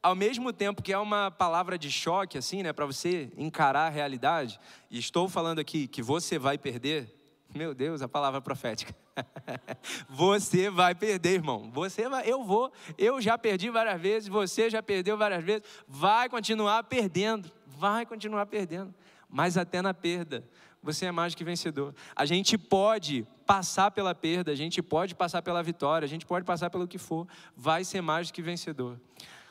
ao 0.02 0.16
mesmo 0.16 0.52
tempo 0.52 0.82
que 0.82 0.92
é 0.92 0.98
uma 0.98 1.30
palavra 1.30 1.78
de 1.78 1.92
choque, 1.92 2.36
assim, 2.36 2.64
né, 2.64 2.72
para 2.72 2.86
você 2.86 3.30
encarar 3.36 3.86
a 3.86 3.90
realidade, 3.90 4.58
e 4.90 4.98
estou 4.98 5.28
falando 5.28 5.60
aqui 5.60 5.86
que 5.86 6.02
você 6.02 6.38
vai 6.38 6.58
perder, 6.58 7.14
meu 7.54 7.74
Deus, 7.74 8.02
a 8.02 8.08
palavra 8.08 8.40
profética. 8.40 8.94
você 10.08 10.70
vai 10.70 10.94
perder, 10.94 11.34
irmão. 11.34 11.70
Você 11.72 12.08
vai, 12.08 12.28
eu 12.28 12.44
vou, 12.44 12.72
eu 12.96 13.20
já 13.20 13.38
perdi 13.38 13.70
várias 13.70 14.00
vezes, 14.00 14.28
você 14.28 14.68
já 14.68 14.82
perdeu 14.82 15.16
várias 15.16 15.42
vezes, 15.42 15.62
vai 15.86 16.28
continuar 16.28 16.82
perdendo, 16.84 17.50
vai 17.66 18.04
continuar 18.04 18.46
perdendo 18.46 18.94
mas 19.28 19.58
até 19.58 19.82
na 19.82 19.92
perda, 19.92 20.48
você 20.82 21.06
é 21.06 21.12
mais 21.12 21.34
que 21.34 21.44
vencedor. 21.44 21.94
A 22.16 22.24
gente 22.24 22.56
pode 22.56 23.26
passar 23.44 23.90
pela 23.90 24.14
perda, 24.14 24.50
a 24.50 24.54
gente 24.54 24.82
pode 24.82 25.14
passar 25.14 25.42
pela 25.42 25.62
vitória, 25.62 26.06
a 26.06 26.08
gente 26.08 26.24
pode 26.24 26.44
passar 26.44 26.70
pelo 26.70 26.88
que 26.88 26.98
for, 26.98 27.26
vai 27.56 27.84
ser 27.84 28.00
mais 28.00 28.30
que 28.30 28.40
vencedor. 28.40 28.98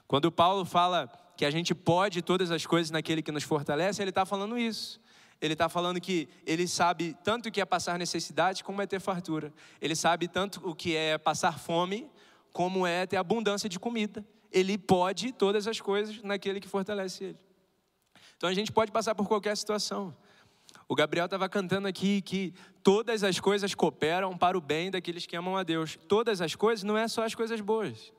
Quando 0.07 0.31
Paulo 0.31 0.65
fala 0.65 1.07
que 1.35 1.45
a 1.45 1.51
gente 1.51 1.75
pode 1.75 2.21
todas 2.21 2.49
as 2.49 2.65
coisas 2.65 2.89
naquele 2.89 3.21
que 3.21 3.31
nos 3.31 3.43
fortalece, 3.43 4.01
ele 4.01 4.09
está 4.09 4.25
falando 4.25 4.57
isso. 4.57 4.99
Ele 5.39 5.53
está 5.53 5.69
falando 5.69 6.01
que 6.01 6.27
ele 6.45 6.67
sabe 6.67 7.15
tanto 7.23 7.49
o 7.49 7.51
que 7.51 7.61
é 7.61 7.65
passar 7.65 7.99
necessidade 7.99 8.63
como 8.63 8.81
é 8.81 8.87
ter 8.87 8.99
fartura. 8.99 9.53
Ele 9.79 9.95
sabe 9.95 10.27
tanto 10.27 10.61
o 10.67 10.73
que 10.73 10.95
é 10.95 11.17
passar 11.17 11.59
fome 11.59 12.09
como 12.51 12.87
é 12.87 13.05
ter 13.05 13.17
abundância 13.17 13.69
de 13.69 13.79
comida. 13.79 14.25
Ele 14.51 14.77
pode 14.77 15.31
todas 15.31 15.67
as 15.67 15.79
coisas 15.79 16.21
naquele 16.23 16.59
que 16.59 16.67
fortalece 16.67 17.23
ele. 17.25 17.37
Então 18.35 18.49
a 18.49 18.53
gente 18.53 18.71
pode 18.71 18.91
passar 18.91 19.13
por 19.13 19.27
qualquer 19.27 19.55
situação. 19.55 20.15
O 20.87 20.95
Gabriel 20.95 21.25
estava 21.25 21.47
cantando 21.49 21.87
aqui 21.87 22.21
que 22.21 22.53
todas 22.81 23.23
as 23.23 23.39
coisas 23.39 23.75
cooperam 23.75 24.37
para 24.37 24.57
o 24.57 24.61
bem 24.61 24.89
daqueles 24.89 25.25
que 25.25 25.35
amam 25.35 25.57
a 25.57 25.63
Deus. 25.63 25.99
Todas 26.07 26.41
as 26.41 26.55
coisas 26.55 26.83
não 26.83 26.97
é 26.97 27.07
só 27.07 27.23
as 27.23 27.35
coisas 27.35 27.59
boas, 27.61 28.11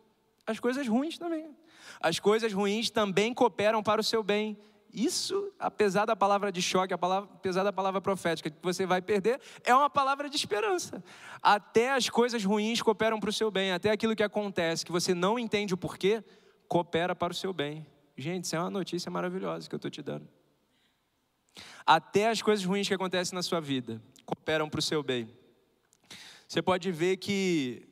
as 0.47 0.61
coisas 0.61 0.87
ruins 0.87 1.19
também. 1.19 1.57
As 2.01 2.19
coisas 2.19 2.53
ruins 2.53 2.91
também 2.91 3.33
cooperam 3.33 3.83
para 3.83 4.01
o 4.01 4.05
seu 4.05 4.23
bem. 4.23 4.59
Isso, 4.93 5.53
apesar 5.59 6.07
da 6.07 6.17
palavra 6.17 6.51
de 6.51 6.63
choque, 6.63 6.95
apesar 6.95 7.63
da 7.63 7.73
palavra 7.73 8.01
profética 8.01 8.49
que 8.49 8.57
você 8.63 8.87
vai 8.87 9.03
perder, 9.03 9.41
é 9.63 9.75
uma 9.75 9.91
palavra 9.91 10.31
de 10.31 10.37
esperança. 10.37 11.05
Até 11.43 11.93
as 11.93 12.09
coisas 12.09 12.43
ruins 12.43 12.81
cooperam 12.81 13.21
para 13.21 13.29
o 13.29 13.33
seu 13.33 13.51
bem, 13.51 13.73
até 13.73 13.91
aquilo 13.91 14.17
que 14.17 14.23
acontece, 14.23 14.87
que 14.87 14.93
você 14.93 15.13
não 15.15 15.39
entende 15.39 15.75
o 15.75 15.77
porquê, 15.77 16.25
coopera 16.67 17.15
para 17.15 17.33
o 17.33 17.37
seu 17.37 17.53
bem. 17.53 17.87
Gente, 18.17 18.45
isso 18.45 18.57
é 18.57 18.61
uma 18.61 18.71
notícia 18.71 19.11
maravilhosa 19.11 19.69
que 19.69 19.75
eu 19.75 19.79
estou 19.79 19.91
te 19.91 20.03
dando. 20.03 20.27
Até 21.87 22.29
as 22.29 22.41
coisas 22.41 22.65
ruins 22.65 22.89
que 22.89 22.95
acontecem 22.95 23.35
na 23.35 23.43
sua 23.43 23.61
vida 23.61 24.03
cooperam 24.25 24.69
para 24.69 24.79
o 24.79 24.83
seu 24.83 25.03
bem. 25.03 25.29
Você 26.47 26.63
pode 26.63 26.91
ver 26.91 27.19
que, 27.19 27.87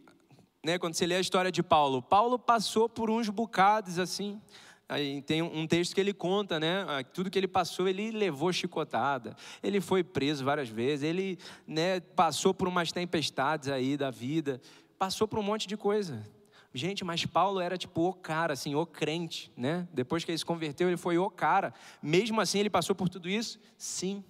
né, 0.65 0.79
quando 0.79 0.95
você 0.95 1.07
lê 1.07 1.15
a 1.17 1.21
história 1.21 1.53
de 1.53 1.63
Paulo, 1.63 2.03
Paulo 2.03 2.39
passou 2.39 2.89
por 2.89 3.11
uns 3.11 3.29
bocados 3.29 3.99
assim. 3.99 4.41
Aí 4.89 5.21
tem 5.23 5.43
um 5.43 5.67
texto 5.67 5.95
que 5.95 6.01
ele 6.01 6.13
conta, 6.13 6.61
né? 6.61 6.87
Tudo 7.13 7.29
que 7.29 7.39
ele 7.39 7.49
passou, 7.49 7.89
ele 7.89 8.13
levou 8.13 8.53
chicotada, 8.53 9.37
ele 9.61 9.81
foi 9.81 10.05
preso 10.05 10.45
várias 10.45 10.69
vezes, 10.69 11.03
ele 11.03 11.39
né, 11.67 11.99
passou 11.99 12.55
por 12.55 12.69
umas 12.69 12.93
tempestades 12.93 13.69
aí 13.69 13.97
da 13.97 14.13
vida, 14.13 14.61
passou 14.97 15.27
por 15.27 15.41
um 15.41 15.43
monte 15.43 15.67
de 15.67 15.77
coisa. 15.77 16.25
Gente, 16.73 17.05
mas 17.05 17.25
Paulo 17.27 17.59
era 17.59 17.77
tipo 17.77 18.03
o 18.03 18.13
cara, 18.13 18.53
assim, 18.53 18.75
o 18.75 18.87
crente, 18.87 19.51
né? 19.57 19.89
Depois 19.93 20.25
que 20.25 20.31
ele 20.31 20.39
se 20.39 20.45
converteu, 20.45 20.89
ele 20.89 20.97
foi 20.97 21.19
o 21.19 21.29
cara. 21.31 21.75
Mesmo 22.03 22.41
assim, 22.41 22.59
ele 22.61 22.71
passou 22.71 22.95
por 22.95 23.09
tudo 23.09 23.29
isso? 23.29 23.59
Sim. 23.77 24.23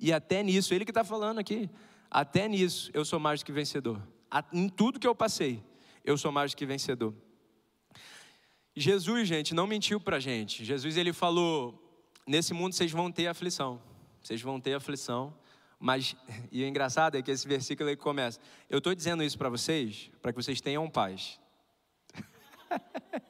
E 0.00 0.12
até 0.12 0.42
nisso, 0.42 0.74
ele 0.74 0.84
que 0.84 0.90
está 0.90 1.04
falando 1.04 1.38
aqui, 1.38 1.70
até 2.10 2.48
nisso 2.48 2.90
eu 2.94 3.04
sou 3.04 3.20
mais 3.20 3.40
do 3.40 3.46
que 3.46 3.52
vencedor. 3.52 4.02
Em 4.52 4.68
tudo 4.68 4.98
que 4.98 5.06
eu 5.06 5.14
passei, 5.14 5.62
eu 6.04 6.16
sou 6.16 6.32
mais 6.32 6.50
do 6.50 6.56
que 6.56 6.66
vencedor. 6.66 7.14
Jesus, 8.78 9.26
gente, 9.26 9.54
não 9.54 9.66
mentiu 9.66 10.00
para 10.00 10.20
gente. 10.20 10.64
Jesus, 10.64 10.96
ele 10.96 11.12
falou: 11.12 11.82
nesse 12.26 12.54
mundo 12.54 12.74
vocês 12.74 12.92
vão 12.92 13.10
ter 13.10 13.26
aflição. 13.26 13.80
Vocês 14.22 14.40
vão 14.40 14.60
ter 14.60 14.74
aflição. 14.74 15.34
Mas, 15.80 16.14
e 16.52 16.62
o 16.62 16.66
engraçado 16.66 17.16
é 17.16 17.22
que 17.22 17.30
esse 17.30 17.46
versículo 17.46 17.88
aí 17.88 17.96
começa: 17.96 18.38
Eu 18.70 18.78
estou 18.78 18.94
dizendo 18.94 19.22
isso 19.22 19.36
para 19.36 19.48
vocês, 19.48 20.10
para 20.22 20.32
que 20.32 20.36
vocês 20.36 20.60
tenham 20.60 20.88
paz. 20.88 21.40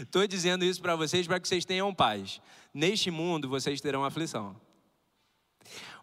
Estou 0.00 0.26
dizendo 0.26 0.66
isso 0.66 0.82
para 0.82 0.94
vocês 0.94 1.26
para 1.26 1.40
que 1.40 1.48
vocês 1.48 1.64
tenham 1.64 1.94
paz. 1.94 2.42
Neste 2.74 3.10
mundo 3.10 3.48
vocês 3.48 3.80
terão 3.80 4.04
aflição. 4.04 4.54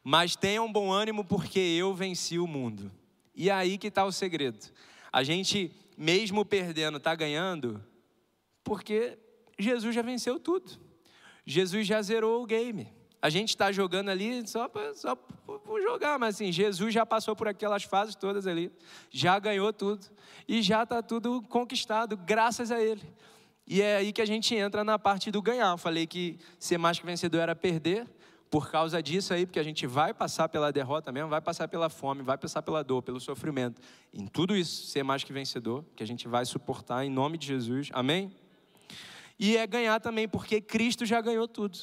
Mas 0.04 0.36
tenham 0.36 0.72
bom 0.72 0.92
ânimo 0.92 1.24
porque 1.24 1.60
eu 1.60 1.94
venci 1.94 2.40
o 2.40 2.48
mundo. 2.48 2.92
E 3.36 3.52
aí 3.52 3.78
que 3.78 3.88
está 3.88 4.04
o 4.06 4.12
segredo. 4.12 4.72
A 5.12 5.24
gente, 5.24 5.72
mesmo 5.96 6.44
perdendo, 6.44 6.98
está 6.98 7.14
ganhando 7.14 7.84
porque 8.70 9.18
Jesus 9.58 9.96
já 9.96 10.04
venceu 10.04 10.40
tudo. 10.40 10.70
Jesus 11.44 11.88
já 11.88 12.00
zerou 12.04 12.44
o 12.44 12.46
game. 12.46 12.94
A 13.20 13.28
gente 13.28 13.50
está 13.50 13.72
jogando 13.72 14.10
ali 14.10 14.48
só 14.48 14.68
para 14.68 14.94
jogar, 15.82 16.20
mas 16.20 16.36
assim, 16.36 16.52
Jesus 16.52 16.94
já 16.94 17.04
passou 17.04 17.36
por 17.36 17.48
aquelas 17.48 17.84
fases 17.84 18.14
todas 18.14 18.46
ali, 18.46 18.72
já 19.10 19.40
ganhou 19.40 19.74
tudo 19.74 20.06
e 20.48 20.62
já 20.62 20.84
está 20.84 21.02
tudo 21.02 21.42
conquistado, 21.42 22.16
graças 22.16 22.72
a 22.72 22.80
Ele. 22.80 23.02
E 23.66 23.82
é 23.82 23.96
aí 23.96 24.14
que 24.14 24.22
a 24.22 24.26
gente 24.26 24.54
entra 24.54 24.84
na 24.84 25.00
parte 25.00 25.32
do 25.32 25.42
ganhar. 25.42 25.72
Eu 25.72 25.78
falei 25.80 26.06
que 26.06 26.38
ser 26.60 26.78
mais 26.78 27.00
que 27.00 27.06
vencedor 27.08 27.40
era 27.40 27.56
perder, 27.56 28.08
por 28.52 28.70
causa 28.70 29.02
disso 29.02 29.34
aí, 29.34 29.48
porque 29.48 29.60
a 29.60 29.64
gente 29.64 29.88
vai 29.88 30.14
passar 30.14 30.48
pela 30.48 30.72
derrota 30.72 31.12
mesmo, 31.12 31.28
vai 31.28 31.42
passar 31.42 31.68
pela 31.68 31.90
fome, 31.90 32.22
vai 32.22 32.38
passar 32.38 32.62
pela 32.62 32.84
dor, 32.84 33.02
pelo 33.02 33.20
sofrimento. 33.20 33.82
Em 34.14 34.28
tudo 34.28 34.56
isso, 34.56 34.86
ser 34.86 35.02
mais 35.02 35.24
que 35.24 35.34
vencedor, 35.34 35.84
que 35.96 36.04
a 36.04 36.08
gente 36.08 36.28
vai 36.28 36.46
suportar 36.46 37.04
em 37.04 37.10
nome 37.10 37.36
de 37.36 37.48
Jesus. 37.48 37.90
Amém? 37.94 38.32
E 39.40 39.56
é 39.56 39.66
ganhar 39.66 40.00
também, 40.00 40.28
porque 40.28 40.60
Cristo 40.60 41.06
já 41.06 41.22
ganhou 41.22 41.48
tudo 41.48 41.80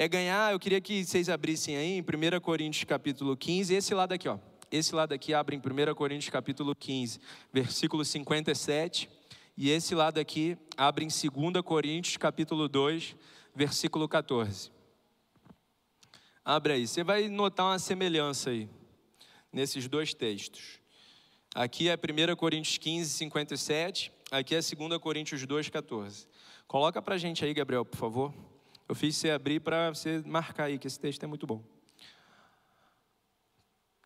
é 0.00 0.08
ganhar, 0.08 0.50
eu 0.50 0.58
queria 0.58 0.80
que 0.80 1.04
vocês 1.04 1.28
abrissem 1.28 1.76
aí 1.76 1.98
em 1.98 2.00
1 2.00 2.40
Coríntios 2.40 2.84
capítulo 2.84 3.36
15, 3.36 3.74
esse 3.74 3.92
lado 3.92 4.12
aqui, 4.14 4.26
ó. 4.30 4.38
Esse 4.72 4.94
lado 4.94 5.12
aqui 5.12 5.34
abre 5.34 5.54
em 5.54 5.58
1 5.58 5.94
Coríntios 5.94 6.30
capítulo 6.30 6.74
15, 6.74 7.20
versículo 7.52 8.02
57, 8.02 9.10
e 9.58 9.68
esse 9.68 9.94
lado 9.94 10.18
aqui 10.18 10.56
abre 10.74 11.04
em 11.04 11.08
2 11.08 11.62
Coríntios 11.62 12.16
capítulo 12.16 12.66
2, 12.66 13.14
versículo 13.54 14.08
14. 14.08 14.72
Abre 16.42 16.72
aí, 16.72 16.88
você 16.88 17.04
vai 17.04 17.28
notar 17.28 17.66
uma 17.66 17.78
semelhança 17.78 18.48
aí 18.48 18.70
nesses 19.52 19.86
dois 19.86 20.14
textos. 20.14 20.80
Aqui 21.54 21.90
é 21.90 21.94
1 21.94 22.36
Coríntios 22.36 22.78
15, 22.78 23.10
57, 23.10 24.10
aqui 24.30 24.54
é 24.54 24.60
2 24.60 24.98
Coríntios 24.98 25.44
2, 25.44 25.68
14. 25.68 26.29
Coloca 26.70 27.02
pra 27.02 27.18
gente 27.18 27.44
aí, 27.44 27.52
Gabriel, 27.52 27.84
por 27.84 27.96
favor. 27.96 28.32
Eu 28.88 28.94
fiz 28.94 29.16
você 29.16 29.28
abrir 29.32 29.58
para 29.58 29.92
você 29.92 30.22
marcar 30.24 30.66
aí, 30.66 30.78
que 30.78 30.86
esse 30.86 31.00
texto 31.00 31.20
é 31.24 31.26
muito 31.26 31.44
bom. 31.44 31.64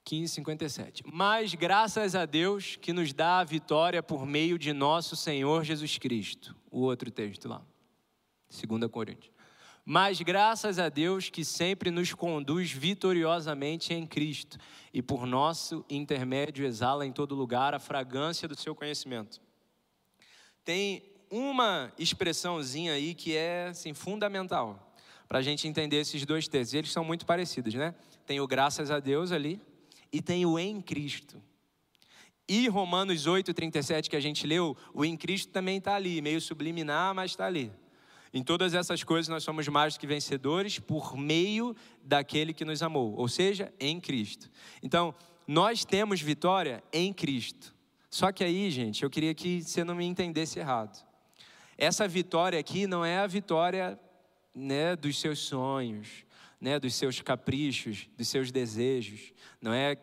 15:57. 0.02 1.02
Mas 1.12 1.52
graças 1.52 2.14
a 2.14 2.24
Deus 2.24 2.76
que 2.76 2.94
nos 2.94 3.12
dá 3.12 3.40
a 3.40 3.44
vitória 3.44 4.02
por 4.02 4.24
meio 4.24 4.58
de 4.58 4.72
nosso 4.72 5.14
Senhor 5.14 5.62
Jesus 5.62 5.98
Cristo. 5.98 6.56
O 6.70 6.80
outro 6.80 7.10
texto 7.10 7.50
lá. 7.50 7.62
2 8.48 8.90
Coríntios. 8.90 9.30
Mas 9.84 10.22
graças 10.22 10.78
a 10.78 10.88
Deus 10.88 11.28
que 11.28 11.44
sempre 11.44 11.90
nos 11.90 12.14
conduz 12.14 12.70
vitoriosamente 12.70 13.92
em 13.92 14.06
Cristo 14.06 14.56
e 14.90 15.02
por 15.02 15.26
nosso 15.26 15.84
intermédio 15.90 16.64
exala 16.64 17.04
em 17.04 17.12
todo 17.12 17.34
lugar 17.34 17.74
a 17.74 17.78
fragrância 17.78 18.48
do 18.48 18.58
seu 18.58 18.74
conhecimento. 18.74 19.38
Tem 20.64 21.13
uma 21.34 21.92
expressãozinha 21.98 22.92
aí 22.92 23.12
que 23.12 23.36
é 23.36 23.66
assim, 23.70 23.92
fundamental 23.92 24.94
para 25.26 25.40
a 25.40 25.42
gente 25.42 25.66
entender 25.66 25.96
esses 25.96 26.24
dois 26.24 26.46
textos. 26.46 26.74
Eles 26.74 26.92
são 26.92 27.04
muito 27.04 27.26
parecidos, 27.26 27.74
né? 27.74 27.92
Tem 28.24 28.40
o 28.40 28.46
graças 28.46 28.88
a 28.88 29.00
Deus 29.00 29.32
ali 29.32 29.60
e 30.12 30.22
tem 30.22 30.46
o 30.46 30.56
em 30.56 30.80
Cristo. 30.80 31.42
E 32.48 32.68
Romanos 32.68 33.26
8, 33.26 33.52
37 33.52 34.08
que 34.08 34.14
a 34.14 34.20
gente 34.20 34.46
leu, 34.46 34.76
o 34.92 35.04
em 35.04 35.16
Cristo 35.16 35.50
também 35.50 35.78
está 35.78 35.96
ali, 35.96 36.22
meio 36.22 36.40
subliminar, 36.40 37.12
mas 37.12 37.32
está 37.32 37.46
ali. 37.46 37.72
Em 38.32 38.42
todas 38.44 38.72
essas 38.72 39.02
coisas 39.02 39.28
nós 39.28 39.42
somos 39.42 39.66
mais 39.66 39.94
do 39.94 40.00
que 40.00 40.06
vencedores 40.06 40.78
por 40.78 41.16
meio 41.16 41.74
daquele 42.00 42.52
que 42.52 42.64
nos 42.64 42.80
amou, 42.80 43.12
ou 43.16 43.26
seja, 43.26 43.74
em 43.80 43.98
Cristo. 43.98 44.48
Então, 44.82 45.12
nós 45.48 45.84
temos 45.84 46.20
vitória 46.20 46.80
em 46.92 47.12
Cristo. 47.12 47.74
Só 48.08 48.30
que 48.30 48.44
aí, 48.44 48.70
gente, 48.70 49.02
eu 49.02 49.10
queria 49.10 49.34
que 49.34 49.60
você 49.60 49.82
não 49.82 49.96
me 49.96 50.04
entendesse 50.04 50.60
errado. 50.60 51.03
Essa 51.76 52.06
vitória 52.06 52.58
aqui 52.58 52.86
não 52.86 53.04
é 53.04 53.18
a 53.18 53.26
vitória 53.26 53.98
né, 54.54 54.94
dos 54.94 55.18
seus 55.18 55.40
sonhos, 55.40 56.24
né, 56.60 56.78
dos 56.78 56.94
seus 56.94 57.20
caprichos, 57.20 58.08
dos 58.16 58.28
seus 58.28 58.52
desejos. 58.52 59.32
Não 59.60 59.72
é 59.72 59.96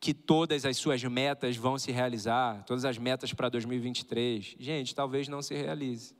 que 0.00 0.12
todas 0.12 0.64
as 0.64 0.76
suas 0.76 1.02
metas 1.04 1.56
vão 1.56 1.78
se 1.78 1.92
realizar, 1.92 2.64
todas 2.64 2.84
as 2.84 2.98
metas 2.98 3.32
para 3.32 3.48
2023. 3.48 4.56
Gente, 4.58 4.94
talvez 4.94 5.28
não 5.28 5.40
se 5.40 5.54
realize. 5.54 6.14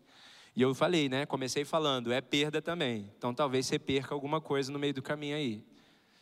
E 0.55 0.63
eu 0.63 0.75
falei, 0.75 1.09
né? 1.09 1.27
Comecei 1.27 1.65
falando, 1.65 2.13
é 2.13 2.21
perda 2.21 2.63
também. 2.63 3.11
Então 3.19 3.35
talvez 3.35 3.67
você 3.67 3.79
perca 3.79 4.15
alguma 4.15 4.41
coisa 4.41 4.71
no 4.71 4.79
meio 4.79 4.95
do 4.95 5.03
caminho 5.03 5.35
aí. 5.35 5.65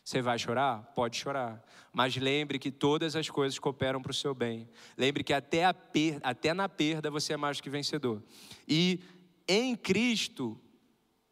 Você 0.05 0.23
vai 0.23 0.39
chorar? 0.39 0.93
Pode 0.95 1.17
chorar. 1.17 1.63
Mas 1.93 2.17
lembre 2.17 2.59
que 2.59 2.71
todas 2.71 3.15
as 3.15 3.29
coisas 3.29 3.59
cooperam 3.59 4.01
para 4.01 4.11
o 4.11 4.15
seu 4.15 4.35
bem. 4.35 4.69
Lembre 4.97 5.23
que 5.23 5.33
até, 5.33 5.65
a 5.65 5.75
até 6.23 6.55
na 6.55 6.69
perda 6.69 7.11
você 7.11 7.35
é 7.35 7.37
mais 7.37 7.59
do 7.59 7.63
que 7.63 7.71
vencedor. 7.71 8.23
E 8.67 9.01
em 9.47 9.77
Cristo, 9.77 10.61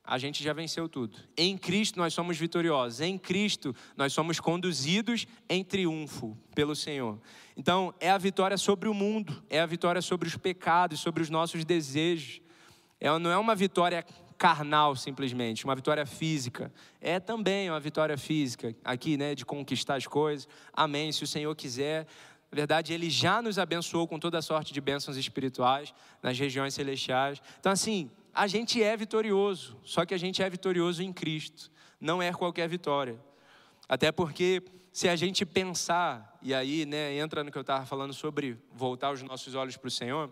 a 0.08 0.16
gente 0.16 0.42
já 0.42 0.54
venceu 0.54 0.88
tudo. 0.88 1.18
Em 1.36 1.58
Cristo 1.58 1.98
nós 1.98 2.14
somos 2.14 2.38
vitoriosos. 2.38 3.00
Em 3.02 3.18
Cristo 3.18 3.76
nós 3.96 4.12
somos 4.12 4.40
conduzidos 4.40 5.26
em 5.48 5.62
triunfo 5.62 6.34
pelo 6.54 6.74
Senhor. 6.74 7.20
Então, 7.56 7.94
é 8.00 8.10
a 8.10 8.16
vitória 8.16 8.56
sobre 8.56 8.88
o 8.88 8.94
mundo, 8.94 9.44
é 9.50 9.60
a 9.60 9.66
vitória 9.66 10.00
sobre 10.00 10.26
os 10.26 10.36
pecados, 10.36 11.00
sobre 11.00 11.22
os 11.22 11.28
nossos 11.28 11.64
desejos. 11.64 12.40
É, 12.98 13.16
não 13.18 13.30
é 13.30 13.36
uma 13.36 13.54
vitória 13.54 14.04
carnal 14.38 14.94
simplesmente, 14.94 15.64
uma 15.64 15.74
vitória 15.74 16.06
física. 16.06 16.72
É 17.00 17.18
também 17.18 17.68
uma 17.68 17.80
vitória 17.80 18.16
física 18.16 18.74
aqui, 18.84 19.16
né, 19.16 19.34
de 19.34 19.44
conquistar 19.44 19.96
as 19.96 20.06
coisas. 20.06 20.48
Amém, 20.72 21.10
se 21.10 21.24
o 21.24 21.26
Senhor 21.26 21.54
quiser. 21.56 22.06
Na 22.50 22.56
verdade, 22.56 22.94
Ele 22.94 23.10
já 23.10 23.42
nos 23.42 23.58
abençoou 23.58 24.06
com 24.06 24.18
toda 24.18 24.40
sorte 24.40 24.72
de 24.72 24.80
bênçãos 24.80 25.16
espirituais 25.16 25.92
nas 26.22 26.38
regiões 26.38 26.72
celestiais. 26.72 27.42
Então, 27.58 27.72
assim, 27.72 28.10
a 28.32 28.46
gente 28.46 28.82
é 28.82 28.96
vitorioso, 28.96 29.76
só 29.82 30.06
que 30.06 30.14
a 30.14 30.18
gente 30.18 30.42
é 30.42 30.48
vitorioso 30.48 31.02
em 31.02 31.12
Cristo, 31.12 31.70
não 32.00 32.22
é 32.22 32.32
qualquer 32.32 32.68
vitória. 32.68 33.20
Até 33.88 34.12
porque 34.12 34.62
se 34.92 35.08
a 35.08 35.16
gente 35.16 35.44
pensar, 35.44 36.38
e 36.40 36.54
aí 36.54 36.86
né, 36.86 37.14
entra 37.16 37.42
no 37.42 37.50
que 37.50 37.58
eu 37.58 37.62
estava 37.62 37.84
falando 37.84 38.14
sobre 38.14 38.56
voltar 38.72 39.10
os 39.12 39.22
nossos 39.22 39.54
olhos 39.54 39.76
para 39.76 39.88
o 39.88 39.90
Senhor, 39.90 40.30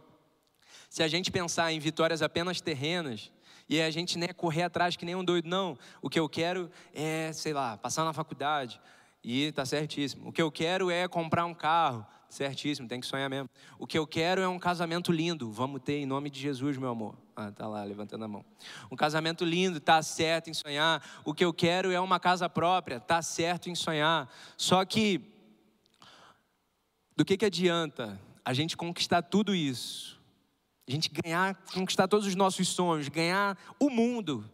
se 0.88 1.02
a 1.02 1.08
gente 1.08 1.30
pensar 1.30 1.72
em 1.72 1.78
vitórias 1.78 2.22
apenas 2.22 2.60
terrenas, 2.60 3.32
e 3.68 3.80
a 3.80 3.90
gente 3.90 4.18
né, 4.18 4.28
correr 4.28 4.62
atrás 4.62 4.96
que 4.96 5.04
nem 5.04 5.14
um 5.14 5.24
doido, 5.24 5.48
não, 5.48 5.78
o 6.00 6.08
que 6.08 6.18
eu 6.18 6.28
quero 6.28 6.70
é, 6.94 7.32
sei 7.32 7.52
lá, 7.52 7.76
passar 7.76 8.04
na 8.04 8.12
faculdade, 8.12 8.80
e 9.26 9.42
está 9.42 9.66
certíssimo. 9.66 10.28
O 10.28 10.32
que 10.32 10.40
eu 10.40 10.52
quero 10.52 10.88
é 10.88 11.08
comprar 11.08 11.46
um 11.46 11.54
carro, 11.54 12.06
certíssimo, 12.28 12.86
tem 12.86 13.00
que 13.00 13.06
sonhar 13.06 13.28
mesmo. 13.28 13.50
O 13.76 13.84
que 13.84 13.98
eu 13.98 14.06
quero 14.06 14.40
é 14.40 14.46
um 14.46 14.58
casamento 14.58 15.10
lindo, 15.10 15.50
vamos 15.50 15.82
ter 15.82 15.98
em 15.98 16.06
nome 16.06 16.30
de 16.30 16.38
Jesus, 16.38 16.76
meu 16.76 16.90
amor. 16.90 17.16
Ah, 17.34 17.50
tá 17.50 17.66
lá, 17.66 17.82
levantando 17.82 18.24
a 18.24 18.28
mão. 18.28 18.44
Um 18.88 18.94
casamento 18.94 19.44
lindo, 19.44 19.80
tá 19.80 20.00
certo 20.00 20.48
em 20.48 20.54
sonhar. 20.54 21.02
O 21.24 21.34
que 21.34 21.44
eu 21.44 21.52
quero 21.52 21.90
é 21.90 21.98
uma 21.98 22.20
casa 22.20 22.48
própria, 22.48 23.00
tá 23.00 23.20
certo 23.20 23.68
em 23.68 23.74
sonhar. 23.74 24.32
Só 24.56 24.84
que 24.84 25.20
do 27.16 27.24
que 27.24 27.36
que 27.36 27.46
adianta 27.46 28.20
a 28.44 28.54
gente 28.54 28.76
conquistar 28.76 29.22
tudo 29.22 29.54
isso? 29.54 30.15
A 30.88 30.92
gente 30.92 31.10
ganhar, 31.10 31.54
conquistar 31.72 32.06
todos 32.06 32.26
os 32.26 32.34
nossos 32.34 32.68
sonhos, 32.68 33.08
ganhar 33.08 33.58
o 33.80 33.90
mundo 33.90 34.48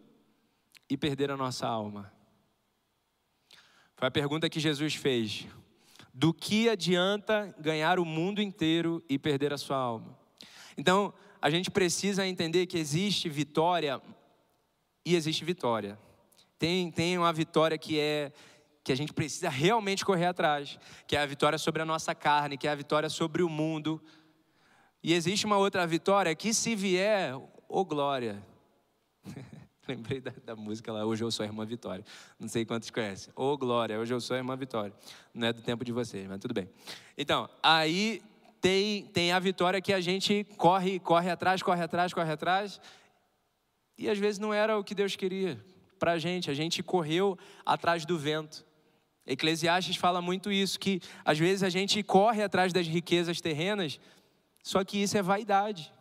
e 0.89 0.97
perder 0.97 1.31
a 1.31 1.37
nossa 1.37 1.67
alma? 1.67 2.13
Foi 3.97 4.09
a 4.09 4.11
pergunta 4.11 4.49
que 4.49 4.59
Jesus 4.59 4.95
fez. 4.95 5.47
Do 6.15 6.33
que 6.33 6.69
adianta 6.69 7.55
ganhar 7.59 7.99
o 7.99 8.05
mundo 8.05 8.41
inteiro 8.43 9.03
e 9.09 9.19
perder 9.19 9.53
a 9.53 9.59
sua 9.59 9.77
alma? 9.77 10.19
Então, 10.77 11.13
a 11.41 11.51
gente 11.51 11.71
precisa 11.71 12.27
entender 12.27 12.67
que 12.67 12.79
existe 12.79 13.29
vitória 13.29 14.01
e 15.05 15.15
existe 15.15 15.45
vitória. 15.45 15.99
Tem, 16.59 16.91
tem 16.91 17.19
uma 17.19 17.33
vitória 17.33 17.77
que 17.77 17.99
é 17.99 18.33
que 18.85 18.91
a 18.91 18.97
gente 18.97 19.13
precisa 19.13 19.49
realmente 19.49 20.05
correr 20.05 20.27
atrás, 20.27 20.79
que 21.07 21.15
é 21.15 21.21
a 21.21 21.27
vitória 21.27 21.57
sobre 21.57 21.83
a 21.83 21.85
nossa 21.85 22.15
carne, 22.15 22.59
que 22.59 22.67
é 22.67 22.71
a 22.71 22.75
vitória 22.75 23.09
sobre 23.09 23.43
o 23.43 23.49
mundo. 23.49 24.03
E 25.03 25.13
existe 25.13 25.47
uma 25.47 25.57
outra 25.57 25.85
vitória 25.87 26.33
que 26.35 26.55
se 26.55 26.77
vier, 26.77 27.35
ô 27.35 27.49
oh 27.69 27.85
glória. 27.85 28.41
Lembrei 29.89 30.21
da, 30.21 30.33
da, 30.45 30.55
música 30.55 30.93
lá, 30.93 31.05
Hoje 31.05 31.25
eu 31.25 31.31
sou 31.31 31.43
a 31.43 31.47
Irmã 31.47 31.67
Vitória. 31.67 32.05
Não 32.39 32.47
sei 32.47 32.65
quantos 32.65 32.89
conhecem. 32.89 33.33
Ô 33.35 33.47
oh, 33.47 33.59
glória, 33.59 33.99
hoje 33.99 34.15
eu 34.15 34.21
sou 34.21 34.35
a 34.35 34.39
Irmã 34.39 34.57
Vitória. 34.57 34.95
Não 35.35 35.49
é 35.49 35.53
do 35.53 35.61
tempo 35.61 35.85
de 35.85 35.91
vocês, 35.91 36.29
mas 36.29 36.39
tudo 36.39 36.55
bem. 36.55 36.69
Então, 37.19 37.51
aí 37.61 38.23
tem, 38.61 39.07
tem 39.07 39.33
a 39.33 39.41
vitória 39.41 39.81
que 39.81 39.93
a 39.93 40.01
gente 40.01 40.47
corre, 40.57 41.01
corre 41.01 41.31
atrás, 41.31 41.61
corre 41.65 41.83
atrás, 41.83 42.15
corre 42.15 42.31
atrás. 42.31 42.81
E 43.99 44.09
às 44.09 44.19
vezes 44.19 44.39
não 44.39 44.55
era 44.55 44.79
o 44.79 44.85
que 44.85 44.95
Deus 44.95 45.17
queria 45.17 45.61
para 45.99 46.13
a 46.13 46.19
gente. 46.19 46.49
A 46.49 46.55
gente 46.55 46.81
correu 46.81 47.37
atrás 47.67 48.07
do 48.07 48.17
vento. 48.17 48.65
Eclesiastes 49.27 49.97
fala 49.97 50.23
muito 50.23 50.51
isso, 50.51 50.79
que 50.79 51.01
às 51.25 51.39
vezes 51.39 51.65
a 51.65 51.69
gente 51.69 52.03
corre 52.05 52.43
atrás 52.43 52.73
das 52.73 52.87
riquezas 52.87 53.41
terrenas, 53.41 53.99
só 54.63 54.85
que 54.85 55.03
isso 55.03 55.17
é 55.17 55.23
vaidade. 55.23 55.93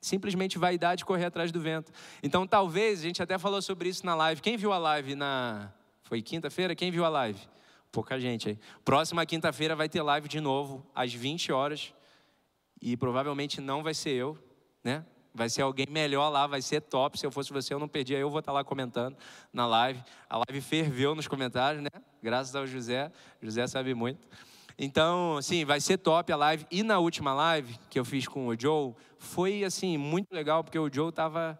Simplesmente 0.00 0.58
vaidade 0.58 1.04
correr 1.04 1.26
atrás 1.26 1.50
do 1.50 1.60
vento. 1.60 1.92
Então 2.22 2.46
talvez, 2.46 3.00
a 3.00 3.02
gente 3.02 3.22
até 3.22 3.36
falou 3.36 3.60
sobre 3.60 3.88
isso 3.88 4.06
na 4.06 4.14
live. 4.14 4.40
Quem 4.40 4.56
viu 4.56 4.72
a 4.72 4.78
live 4.78 5.14
na. 5.14 5.72
Foi 6.04 6.22
quinta-feira? 6.22 6.74
Quem 6.74 6.90
viu 6.90 7.04
a 7.04 7.08
live? 7.08 7.40
Pouca 7.90 8.18
gente 8.18 8.50
aí. 8.50 8.58
Próxima 8.84 9.26
quinta-feira 9.26 9.74
vai 9.74 9.88
ter 9.88 10.02
live 10.02 10.28
de 10.28 10.40
novo, 10.40 10.86
às 10.94 11.12
20 11.12 11.52
horas 11.52 11.92
e 12.80 12.96
provavelmente 12.96 13.60
não 13.60 13.82
vai 13.82 13.94
ser 13.94 14.10
eu, 14.10 14.38
né? 14.84 15.04
Vai 15.34 15.48
ser 15.48 15.62
alguém 15.62 15.86
melhor 15.88 16.28
lá, 16.30 16.46
vai 16.46 16.62
ser 16.62 16.80
top. 16.80 17.18
Se 17.18 17.26
eu 17.26 17.30
fosse 17.30 17.52
você, 17.52 17.72
eu 17.74 17.78
não 17.78 17.88
perdia, 17.88 18.18
eu 18.18 18.30
vou 18.30 18.40
estar 18.40 18.52
lá 18.52 18.64
comentando 18.64 19.16
na 19.52 19.66
live. 19.66 20.02
A 20.28 20.38
live 20.38 20.60
ferveu 20.60 21.14
nos 21.14 21.28
comentários, 21.28 21.82
né? 21.82 21.90
Graças 22.22 22.54
ao 22.56 22.66
José. 22.66 23.12
José 23.40 23.66
sabe 23.66 23.94
muito. 23.94 24.26
Então, 24.78 25.42
sim, 25.42 25.64
vai 25.64 25.80
ser 25.80 25.98
top 25.98 26.32
a 26.32 26.36
live. 26.36 26.64
E 26.70 26.84
na 26.84 27.00
última 27.00 27.34
live 27.34 27.76
que 27.90 27.98
eu 27.98 28.04
fiz 28.04 28.28
com 28.28 28.46
o 28.46 28.58
Joe, 28.58 28.94
foi 29.18 29.64
assim, 29.64 29.98
muito 29.98 30.32
legal, 30.32 30.62
porque 30.62 30.78
o 30.78 30.92
Joe 30.92 31.08
estava 31.08 31.58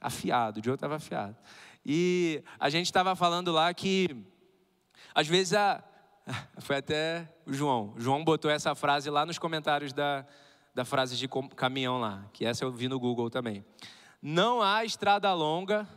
afiado, 0.00 0.60
o 0.60 0.64
Joe 0.64 0.74
estava 0.74 0.94
afiado. 0.94 1.36
E 1.84 2.44
a 2.60 2.70
gente 2.70 2.86
estava 2.86 3.16
falando 3.16 3.50
lá 3.50 3.74
que, 3.74 4.24
às 5.12 5.26
vezes, 5.26 5.54
a... 5.54 5.82
foi 6.60 6.76
até 6.76 7.28
o 7.44 7.52
João. 7.52 7.94
O 7.96 8.00
João 8.00 8.22
botou 8.22 8.48
essa 8.48 8.76
frase 8.76 9.10
lá 9.10 9.26
nos 9.26 9.40
comentários 9.40 9.92
da, 9.92 10.24
da 10.72 10.84
frase 10.84 11.16
de 11.16 11.28
caminhão 11.56 11.98
lá, 11.98 12.24
que 12.32 12.44
essa 12.44 12.64
eu 12.64 12.70
vi 12.70 12.86
no 12.86 13.00
Google 13.00 13.28
também. 13.28 13.64
Não 14.20 14.62
há 14.62 14.84
estrada 14.84 15.34
longa 15.34 15.88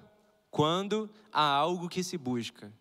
quando 0.49 1.07
há 1.31 1.43
algo 1.43 1.87
que 1.87 2.03
se 2.03 2.17
busca. 2.17 2.73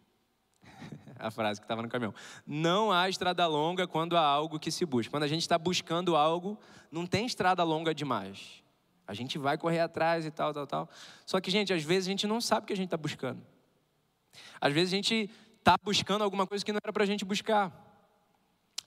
A 1.25 1.31
frase 1.31 1.59
que 1.59 1.65
estava 1.65 1.81
no 1.81 1.89
caminhão. 1.89 2.15
Não 2.47 2.93
há 2.93 3.09
estrada 3.09 3.47
longa 3.47 3.87
quando 3.87 4.15
há 4.15 4.21
algo 4.21 4.59
que 4.59 4.71
se 4.71 4.85
busca. 4.85 5.11
Quando 5.11 5.23
a 5.23 5.29
gente 5.29 5.41
está 5.41 5.57
buscando 5.57 6.17
algo, 6.17 6.59
não 6.91 7.07
tem 7.07 7.25
estrada 7.25 7.65
longa 7.65 7.95
demais. 7.95 8.63
A 9.07 9.15
gente 9.15 9.39
vai 9.39 9.57
correr 9.57 9.81
atrás 9.81 10.27
e 10.27 10.31
tal, 10.31 10.53
tal, 10.53 10.67
tal. 10.67 10.89
Só 11.25 11.41
que, 11.41 11.51
gente, 11.51 11.73
às 11.73 11.83
vezes 11.83 12.09
a 12.09 12.11
gente 12.11 12.27
não 12.27 12.43
sabe 12.43 12.65
o 12.65 12.67
que 12.67 12.75
a 12.75 12.77
gente 12.77 12.89
está 12.89 12.99
buscando. 12.99 13.41
Às 14.61 14.73
vezes 14.75 14.93
a 14.93 14.97
gente 14.97 15.31
está 15.59 15.77
buscando 15.83 16.23
alguma 16.23 16.47
coisa 16.47 16.63
que 16.63 16.73
não 16.73 16.81
era 16.85 16.93
para 16.93 17.05
a 17.05 17.07
gente 17.07 17.25
buscar. 17.25 17.73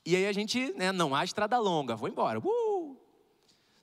E 0.06 0.16
aí 0.16 0.28
a 0.28 0.32
gente, 0.32 0.74
né, 0.78 0.92
não 0.92 1.16
há 1.16 1.24
estrada 1.24 1.58
longa, 1.58 1.96
vou 1.96 2.08
embora. 2.08 2.38
Uh! 2.40 2.96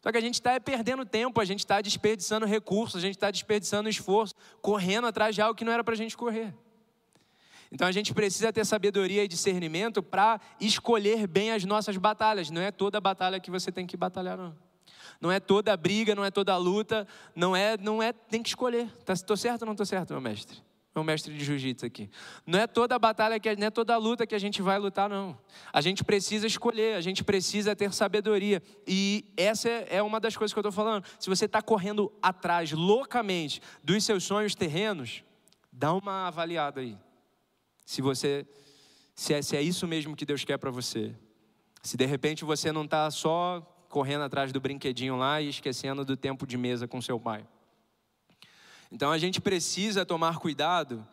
Só 0.00 0.12
que 0.12 0.18
a 0.18 0.20
gente 0.20 0.34
está 0.34 0.60
perdendo 0.60 1.04
tempo, 1.04 1.40
a 1.40 1.44
gente 1.44 1.58
está 1.60 1.80
desperdiçando 1.80 2.46
recursos, 2.46 2.96
a 2.96 3.00
gente 3.00 3.16
está 3.16 3.32
desperdiçando 3.32 3.88
esforço, 3.88 4.32
correndo 4.62 5.08
atrás 5.08 5.34
de 5.34 5.42
algo 5.42 5.56
que 5.56 5.64
não 5.64 5.72
era 5.72 5.82
para 5.82 5.94
a 5.94 5.96
gente 5.96 6.16
correr. 6.16 6.54
Então 7.74 7.88
a 7.88 7.92
gente 7.92 8.14
precisa 8.14 8.52
ter 8.52 8.64
sabedoria 8.64 9.24
e 9.24 9.28
discernimento 9.28 10.00
para 10.00 10.40
escolher 10.60 11.26
bem 11.26 11.50
as 11.50 11.64
nossas 11.64 11.96
batalhas. 11.96 12.48
Não 12.48 12.62
é 12.62 12.70
toda 12.70 13.00
batalha 13.00 13.40
que 13.40 13.50
você 13.50 13.72
tem 13.72 13.84
que 13.84 13.96
batalhar, 13.96 14.38
não. 14.38 14.56
Não 15.20 15.32
é 15.32 15.40
toda 15.40 15.76
briga, 15.76 16.14
não 16.14 16.24
é 16.24 16.30
toda 16.30 16.56
luta, 16.56 17.04
não 17.34 17.56
é, 17.56 17.76
não 17.76 18.00
é, 18.00 18.12
tem 18.12 18.44
que 18.44 18.48
escolher. 18.48 18.88
Tá, 19.04 19.16
certo 19.16 19.62
ou 19.62 19.66
não 19.66 19.72
estou 19.72 19.84
certo, 19.84 20.12
meu 20.12 20.20
mestre? 20.20 20.62
meu 20.94 21.02
mestre 21.02 21.36
de 21.36 21.44
jiu-jitsu 21.44 21.84
aqui. 21.84 22.08
Não 22.46 22.60
é 22.60 22.68
toda 22.68 22.96
batalha, 22.96 23.40
que, 23.40 23.56
não 23.56 23.66
é 23.66 23.70
toda 23.70 23.96
luta 23.96 24.24
que 24.24 24.36
a 24.36 24.38
gente 24.38 24.62
vai 24.62 24.78
lutar, 24.78 25.10
não. 25.10 25.36
A 25.72 25.80
gente 25.80 26.04
precisa 26.04 26.46
escolher, 26.46 26.94
a 26.94 27.00
gente 27.00 27.24
precisa 27.24 27.74
ter 27.74 27.92
sabedoria. 27.92 28.62
E 28.86 29.24
essa 29.36 29.68
é 29.68 30.00
uma 30.00 30.20
das 30.20 30.36
coisas 30.36 30.52
que 30.52 30.58
eu 30.58 30.60
estou 30.60 30.70
falando. 30.70 31.04
Se 31.18 31.28
você 31.28 31.46
está 31.46 31.60
correndo 31.60 32.12
atrás 32.22 32.70
loucamente 32.70 33.60
dos 33.82 34.04
seus 34.04 34.22
sonhos 34.22 34.54
terrenos, 34.54 35.24
dá 35.72 35.92
uma 35.92 36.28
avaliada 36.28 36.80
aí. 36.80 36.96
Se 37.84 38.00
você, 38.00 38.46
se 39.14 39.34
é, 39.34 39.42
se 39.42 39.56
é 39.56 39.62
isso 39.62 39.86
mesmo 39.86 40.16
que 40.16 40.24
Deus 40.24 40.44
quer 40.44 40.58
para 40.58 40.70
você. 40.70 41.14
Se 41.82 41.96
de 41.96 42.06
repente 42.06 42.44
você 42.44 42.72
não 42.72 42.84
está 42.84 43.10
só 43.10 43.60
correndo 43.88 44.22
atrás 44.24 44.52
do 44.52 44.60
brinquedinho 44.60 45.16
lá 45.16 45.40
e 45.40 45.48
esquecendo 45.48 46.04
do 46.04 46.16
tempo 46.16 46.46
de 46.46 46.56
mesa 46.56 46.88
com 46.88 47.00
seu 47.00 47.20
pai. 47.20 47.46
Então 48.90 49.10
a 49.10 49.18
gente 49.18 49.40
precisa 49.40 50.04
tomar 50.04 50.38
cuidado 50.38 51.06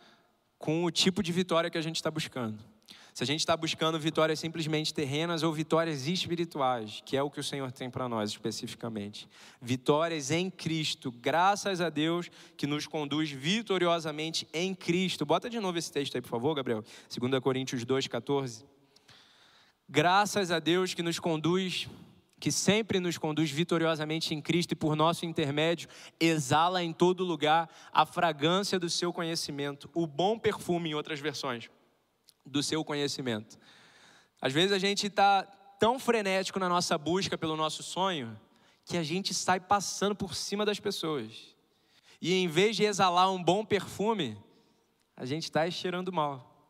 com 0.58 0.84
o 0.84 0.92
tipo 0.92 1.22
de 1.24 1.32
vitória 1.32 1.70
que 1.70 1.78
a 1.78 1.82
gente 1.82 1.98
está 1.98 2.10
buscando. 2.10 2.71
Se 3.14 3.24
a 3.24 3.28
gente 3.28 3.42
está 3.42 3.58
buscando 3.58 4.00
vitórias 4.00 4.40
simplesmente 4.40 4.94
terrenas 4.94 5.44
ou 5.44 5.52
vitórias 5.52 6.08
espirituais, 6.08 7.02
que 7.06 7.18
é 7.18 7.22
o 7.22 7.30
que 7.30 7.42
o 7.42 7.44
Senhor 7.44 7.70
tem 7.72 7.90
para 7.90 8.08
nós 8.08 8.30
especificamente. 8.30 9.28
Vitórias 9.62 10.32
em 10.32 10.50
Cristo, 10.50 11.12
graças 11.12 11.82
a 11.82 11.90
Deus 11.90 12.30
que 12.56 12.66
nos 12.66 12.88
conduz 12.88 13.30
vitoriosamente 13.30 14.48
em 14.54 14.74
Cristo. 14.74 15.26
Bota 15.26 15.50
de 15.50 15.60
novo 15.60 15.78
esse 15.78 15.92
texto 15.92 16.16
aí, 16.16 16.22
por 16.22 16.30
favor, 16.30 16.56
Gabriel. 16.56 16.84
2 17.10 17.44
Coríntios 17.44 17.84
2,14. 17.84 18.64
Graças 19.90 20.50
a 20.50 20.60
Deus 20.60 20.94
que 20.94 21.04
nos 21.04 21.20
conduz 21.20 21.90
que 22.40 22.52
sempre 22.52 23.00
nos 23.00 23.20
conduz 23.20 23.52
vitoriosamente 23.52 24.34
em 24.34 24.42
Cristo 24.42 24.72
e 24.72 24.76
por 24.76 24.96
nosso 24.96 25.28
intermédio 25.28 25.88
exala 26.20 26.84
em 26.84 26.92
todo 26.92 27.24
lugar 27.24 27.70
a 27.94 28.04
fragrância 28.04 28.80
do 28.80 28.90
seu 28.90 29.14
conhecimento, 29.14 29.88
o 29.94 30.08
bom 30.08 30.40
perfume, 30.40 30.90
em 30.90 30.96
outras 30.96 31.20
versões 31.20 31.70
do 32.46 32.62
seu 32.62 32.84
conhecimento. 32.84 33.58
Às 34.42 34.54
vezes 34.54 34.72
a 34.72 34.80
gente 34.80 35.08
está 35.08 35.44
tão 35.80 36.00
frenético 36.00 36.60
na 36.60 36.70
nossa 36.70 36.98
busca 36.98 37.38
pelo 37.38 37.56
nosso 37.56 37.84
sonho 37.84 38.40
que 38.86 38.98
a 38.98 39.04
gente 39.04 39.34
sai 39.34 39.60
passando 39.60 40.16
por 40.16 40.36
cima 40.36 40.66
das 40.66 40.80
pessoas. 40.80 41.56
E 42.22 42.34
em 42.34 42.48
vez 42.48 42.76
de 42.76 42.84
exalar 42.84 43.32
um 43.32 43.42
bom 43.42 43.66
perfume, 43.66 44.38
a 45.16 45.26
gente 45.26 45.44
está 45.44 45.70
cheirando 45.70 46.12
mal. 46.12 46.70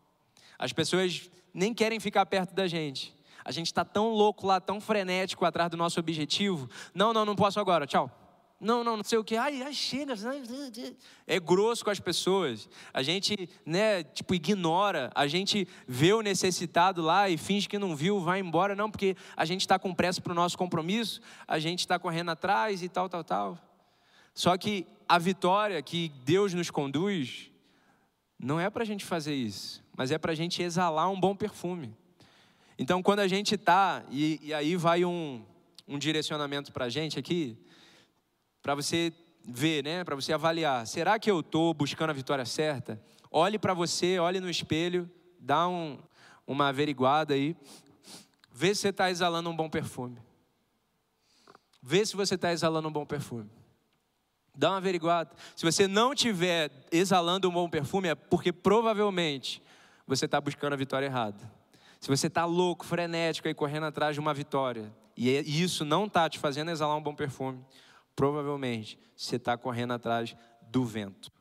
As 0.57 0.71
pessoas 0.71 1.29
nem 1.53 1.73
querem 1.73 1.99
ficar 1.99 2.25
perto 2.25 2.53
da 2.53 2.67
gente. 2.67 3.13
A 3.43 3.51
gente 3.51 3.67
está 3.67 3.84
tão 3.84 4.12
louco 4.12 4.45
lá, 4.45 4.62
tão 4.62 4.79
frenético 4.79 5.45
atrás 5.45 5.69
do 5.71 5.77
nosso 5.77 5.99
objetivo. 5.99 6.69
Não, 6.93 7.12
não, 7.12 7.25
não 7.25 7.36
posso 7.36 7.60
agora, 7.60 7.88
tchau. 7.88 8.20
Não, 8.62 8.84
não, 8.84 8.95
não 8.95 9.04
sei 9.04 9.17
o 9.17 9.24
que. 9.24 9.36
Ai, 9.36 9.63
ai, 9.63 9.74
chega. 9.74 10.13
É 11.26 11.39
grosso 11.39 11.84
com 11.84 11.89
as 11.89 12.00
pessoas. 12.00 12.69
A 12.93 13.02
gente, 13.02 13.50
né, 13.65 14.04
tipo, 14.04 14.36
ignora. 14.36 15.12
A 15.15 15.26
gente 15.26 15.67
vê 15.88 16.13
o 16.13 16.21
necessitado 16.21 17.02
lá 17.02 17.28
e 17.28 17.38
finge 17.38 17.67
que 17.67 17.80
não 17.80 17.95
viu, 17.95 18.19
vai 18.19 18.39
embora. 18.39 18.76
Não, 18.76 18.91
porque 18.91 19.17
a 19.36 19.45
gente 19.45 19.62
está 19.62 19.80
com 19.80 19.95
pressa 19.95 20.21
para 20.21 20.32
o 20.32 20.36
nosso 20.36 20.60
compromisso. 20.60 21.21
A 21.47 21.58
gente 21.58 21.80
está 21.80 21.97
correndo 21.97 22.30
atrás 22.30 22.84
e 22.84 22.88
tal, 22.88 23.10
tal, 23.10 23.24
tal. 23.24 23.58
Só 24.32 24.56
que 24.56 24.86
a 25.10 25.17
vitória 25.17 25.82
que 25.82 26.10
Deus 26.24 26.54
nos 26.54 26.69
conduz 26.69 27.50
não 28.39 28.60
é 28.60 28.69
para 28.69 28.84
a 28.84 28.86
gente 28.86 29.04
fazer 29.04 29.34
isso, 29.34 29.84
mas 29.97 30.12
é 30.12 30.19
para 30.19 30.34
a 30.34 30.36
gente 30.36 30.62
exalar 30.62 31.10
um 31.10 31.19
bom 31.19 31.36
perfume. 31.36 31.95
Então, 32.78 33.02
quando 33.02 33.19
a 33.19 33.28
gente 33.28 33.56
está, 33.56 34.04
e, 34.12 34.39
e 34.43 34.54
aí 34.54 34.76
vai 34.76 35.04
um, 35.04 35.43
um 35.88 35.97
direcionamento 35.97 36.71
para 36.71 36.86
a 36.86 36.89
gente 36.89 37.19
aqui, 37.19 37.58
para 38.62 38.76
você 38.76 39.12
ver, 39.43 39.84
né? 39.84 40.04
Para 40.04 40.15
você 40.15 40.34
avaliar. 40.34 40.86
Será 40.86 41.17
que 41.19 41.30
eu 41.30 41.39
estou 41.39 41.74
buscando 41.74 42.12
a 42.12 42.13
vitória 42.13 42.45
certa? 42.45 43.02
Olhe 43.30 43.58
para 43.58 43.74
você, 43.74 44.19
olhe 44.19 44.39
no 44.39 44.50
espelho, 44.50 45.10
dá 45.39 45.67
um, 45.67 45.97
uma 46.45 46.67
averiguada 46.67 47.34
aí. 47.34 47.56
Vê 48.52 48.76
se 48.76 48.82
você 48.82 48.89
está 48.89 49.10
exalando 49.10 49.50
um 49.50 49.56
bom 49.56 49.69
perfume. 49.69 50.17
Vê 51.82 52.06
se 52.06 52.15
você 52.15 52.36
está 52.36 52.52
exalando 52.52 52.88
um 52.88 52.91
bom 52.91 53.06
perfume. 53.06 53.50
Dá 54.56 54.69
uma 54.69 54.78
averiguada. 54.78 55.32
Se 55.56 55.65
você 55.65 55.88
não 55.88 56.13
estiver 56.13 56.69
exalando 56.91 57.50
um 57.50 57.52
bom 57.52 57.69
perfume, 57.69 58.10
é 58.10 58.15
porque 58.15 58.52
provavelmente 58.52 59.63
você 60.06 60.26
está 60.26 60.39
buscando 60.39 60.74
a 60.74 60.76
vitória 60.76 61.06
errada. 61.06 61.52
Se 62.00 62.08
você 62.08 62.28
está 62.28 62.45
louco, 62.45 62.86
frenético 62.86 63.47
e 63.47 63.54
correndo 63.54 63.86
atrás 63.86 64.15
de 64.15 64.19
uma 64.19 64.34
vitória, 64.34 64.91
e 65.15 65.30
é, 65.30 65.41
isso 65.41 65.86
não 65.86 66.06
está 66.06 66.30
te 66.30 66.38
fazendo 66.38 66.69
exalar 66.69 66.97
um 66.97 67.02
bom 67.02 67.15
perfume, 67.15 67.63
provavelmente 68.15 68.97
você 69.15 69.36
está 69.36 69.58
correndo 69.58 69.93
atrás 69.93 70.36
do 70.69 70.86
vento. 70.86 71.32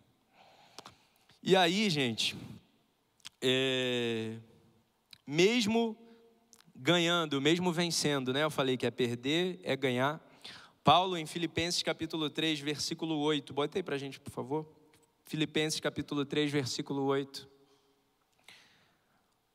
E 1.42 1.56
aí, 1.56 1.88
gente, 1.88 2.36
é, 3.40 4.36
mesmo 5.26 5.96
ganhando, 6.74 7.40
mesmo 7.40 7.72
vencendo, 7.72 8.32
né? 8.32 8.42
Eu 8.42 8.50
falei 8.50 8.76
que 8.76 8.86
é 8.86 8.90
perder, 8.90 9.60
é 9.62 9.76
ganhar. 9.76 10.20
Paulo, 10.82 11.16
em 11.16 11.26
Filipenses 11.26 11.82
capítulo 11.82 12.28
3, 12.30 12.60
versículo 12.60 13.18
8, 13.18 13.52
bota 13.52 13.78
aí 13.78 13.82
para 13.82 13.96
a 13.96 13.98
gente, 13.98 14.18
por 14.18 14.30
favor. 14.30 14.66
Filipenses 15.24 15.78
capítulo 15.80 16.24
3, 16.24 16.50
versículo 16.50 17.04
8. 17.04 17.48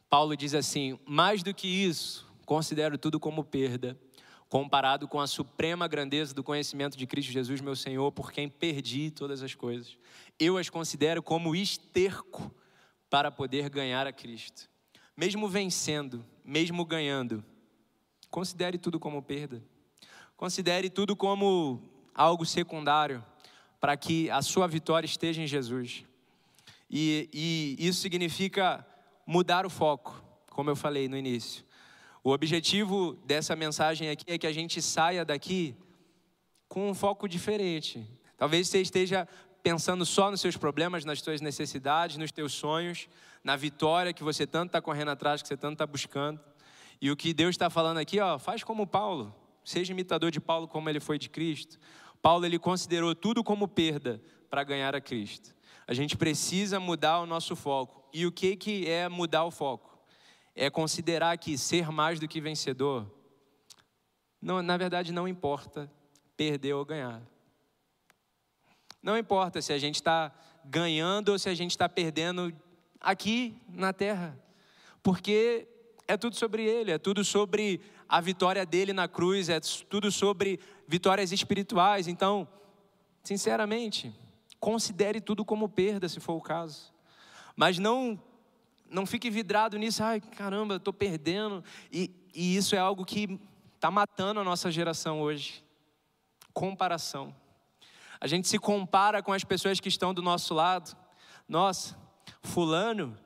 Paulo 0.10 0.38
diz 0.38 0.54
assim: 0.54 0.99
mais 1.06 1.43
do 1.43 1.54
que 1.54 1.67
isso, 1.67 2.25
considero 2.45 2.97
tudo 2.97 3.19
como 3.19 3.43
perda 3.43 3.99
comparado 4.49 5.08
com 5.08 5.19
a 5.19 5.27
suprema 5.27 5.88
grandeza 5.88 6.34
do 6.34 6.43
conhecimento 6.43 6.97
de 6.97 7.08
Cristo 7.08 7.31
Jesus, 7.31 7.62
meu 7.62 7.75
Senhor, 7.75 8.12
por 8.12 8.31
quem 8.31 8.47
perdi 8.47 9.12
todas 9.12 9.41
as 9.41 9.55
coisas. 9.55 9.97
Eu 10.39 10.58
as 10.58 10.69
considero 10.69 11.21
como 11.21 11.55
esterco 11.55 12.53
para 13.10 13.31
poder 13.31 13.69
ganhar 13.69 14.05
a 14.08 14.13
Cristo. 14.13 14.69
Mesmo 15.15 15.47
vencendo, 15.47 16.25
mesmo 16.43 16.86
ganhando, 16.86 17.43
considere 18.29 18.77
tudo 18.77 18.99
como 18.99 19.21
perda. 19.21 19.63
Considere 20.36 20.89
tudo 20.89 21.15
como 21.15 21.81
algo 22.13 22.45
secundário 22.45 23.23
para 23.79 23.95
que 23.95 24.29
a 24.29 24.41
sua 24.41 24.67
vitória 24.67 25.05
esteja 25.05 25.41
em 25.41 25.47
Jesus. 25.47 26.03
E, 26.89 27.29
e 27.34 27.88
isso 27.88 28.01
significa 28.01 28.86
mudar 29.25 29.65
o 29.65 29.69
foco, 29.69 30.23
como 30.49 30.69
eu 30.69 30.75
falei 30.75 31.08
no 31.08 31.17
início. 31.17 31.63
O 32.25 32.31
objetivo 32.31 33.13
dessa 33.23 33.55
mensagem 33.55 34.09
aqui 34.09 34.25
é 34.27 34.35
que 34.35 34.47
a 34.47 34.51
gente 34.51 34.81
saia 34.81 35.23
daqui 35.23 35.75
com 36.67 36.89
um 36.89 36.95
foco 36.95 37.29
diferente. 37.29 38.03
Talvez 38.35 38.67
você 38.67 38.81
esteja 38.81 39.27
pensando 39.61 40.03
só 40.07 40.31
nos 40.31 40.41
seus 40.41 40.57
problemas, 40.57 41.05
nas 41.05 41.21
suas 41.21 41.39
necessidades, 41.39 42.17
nos 42.17 42.31
teus 42.31 42.51
sonhos, 42.51 43.07
na 43.43 43.55
vitória 43.55 44.11
que 44.11 44.23
você 44.23 44.47
tanto 44.47 44.69
está 44.69 44.81
correndo 44.81 45.11
atrás, 45.11 45.43
que 45.43 45.47
você 45.47 45.55
tanto 45.55 45.73
está 45.73 45.85
buscando. 45.85 46.41
E 46.99 47.11
o 47.11 47.15
que 47.15 47.31
Deus 47.31 47.51
está 47.51 47.69
falando 47.69 47.99
aqui, 47.99 48.19
ó, 48.19 48.39
faz 48.39 48.63
como 48.63 48.88
Paulo, 48.88 49.31
seja 49.63 49.93
imitador 49.93 50.31
de 50.31 50.41
Paulo 50.41 50.67
como 50.67 50.89
ele 50.89 50.99
foi 50.99 51.19
de 51.19 51.29
Cristo. 51.29 51.77
Paulo 52.23 52.43
ele 52.43 52.57
considerou 52.57 53.13
tudo 53.13 53.43
como 53.43 53.67
perda 53.67 54.19
para 54.49 54.63
ganhar 54.63 54.95
a 54.95 54.99
Cristo. 54.99 55.53
A 55.85 55.93
gente 55.93 56.17
precisa 56.17 56.79
mudar 56.79 57.19
o 57.19 57.27
nosso 57.27 57.55
foco. 57.55 58.09
E 58.11 58.25
o 58.25 58.31
que 58.31 58.55
que 58.55 58.89
é 58.89 59.07
mudar 59.07 59.43
o 59.43 59.51
foco? 59.51 59.94
É 60.55 60.69
considerar 60.69 61.37
que 61.37 61.57
ser 61.57 61.91
mais 61.91 62.19
do 62.19 62.27
que 62.27 62.39
vencedor, 62.39 63.11
não, 64.41 64.61
na 64.61 64.77
verdade 64.77 65.11
não 65.11 65.27
importa 65.27 65.91
perder 66.37 66.73
ou 66.73 66.85
ganhar. 66.85 67.21
Não 69.01 69.17
importa 69.17 69.61
se 69.61 69.73
a 69.73 69.77
gente 69.77 69.95
está 69.95 70.33
ganhando 70.63 71.29
ou 71.29 71.39
se 71.39 71.49
a 71.49 71.53
gente 71.53 71.71
está 71.71 71.87
perdendo 71.89 72.55
aqui 72.99 73.61
na 73.67 73.93
terra, 73.93 74.39
porque 75.03 75.67
é 76.07 76.17
tudo 76.17 76.35
sobre 76.35 76.63
Ele, 76.63 76.91
é 76.91 76.97
tudo 76.97 77.23
sobre 77.23 77.81
a 78.07 78.21
vitória 78.21 78.65
dele 78.65 78.93
na 78.93 79.07
cruz, 79.07 79.49
é 79.49 79.59
tudo 79.89 80.11
sobre 80.11 80.59
vitórias 80.87 81.31
espirituais. 81.31 82.07
Então, 82.07 82.47
sinceramente, 83.23 84.13
considere 84.59 85.19
tudo 85.19 85.43
como 85.43 85.69
perda, 85.69 86.07
se 86.07 86.19
for 86.19 86.33
o 86.33 86.41
caso. 86.41 86.93
Mas 87.55 87.77
não 87.79 88.19
não 88.95 89.05
fique 89.05 89.29
vidrado 89.29 89.77
nisso, 89.77 90.01
ai 90.01 90.21
caramba, 90.21 90.77
estou 90.77 90.93
perdendo. 90.93 91.62
E, 91.91 92.10
e 92.34 92.55
isso 92.55 92.75
é 92.75 92.79
algo 92.79 93.03
que 93.03 93.39
está 93.75 93.91
matando 93.91 94.39
a 94.39 94.43
nossa 94.43 94.71
geração 94.71 95.21
hoje. 95.21 95.63
Comparação. 96.53 97.36
A 98.21 98.25
gente 98.25 98.47
se 98.47 98.58
compara 98.58 99.21
com 99.21 99.34
as 99.34 99.43
pessoas 99.43 99.81
que 99.81 99.89
estão 99.89 100.13
do 100.13 100.21
nosso 100.21 100.53
lado. 100.53 100.95
Nossa, 101.47 101.99
Fulano 102.41 103.17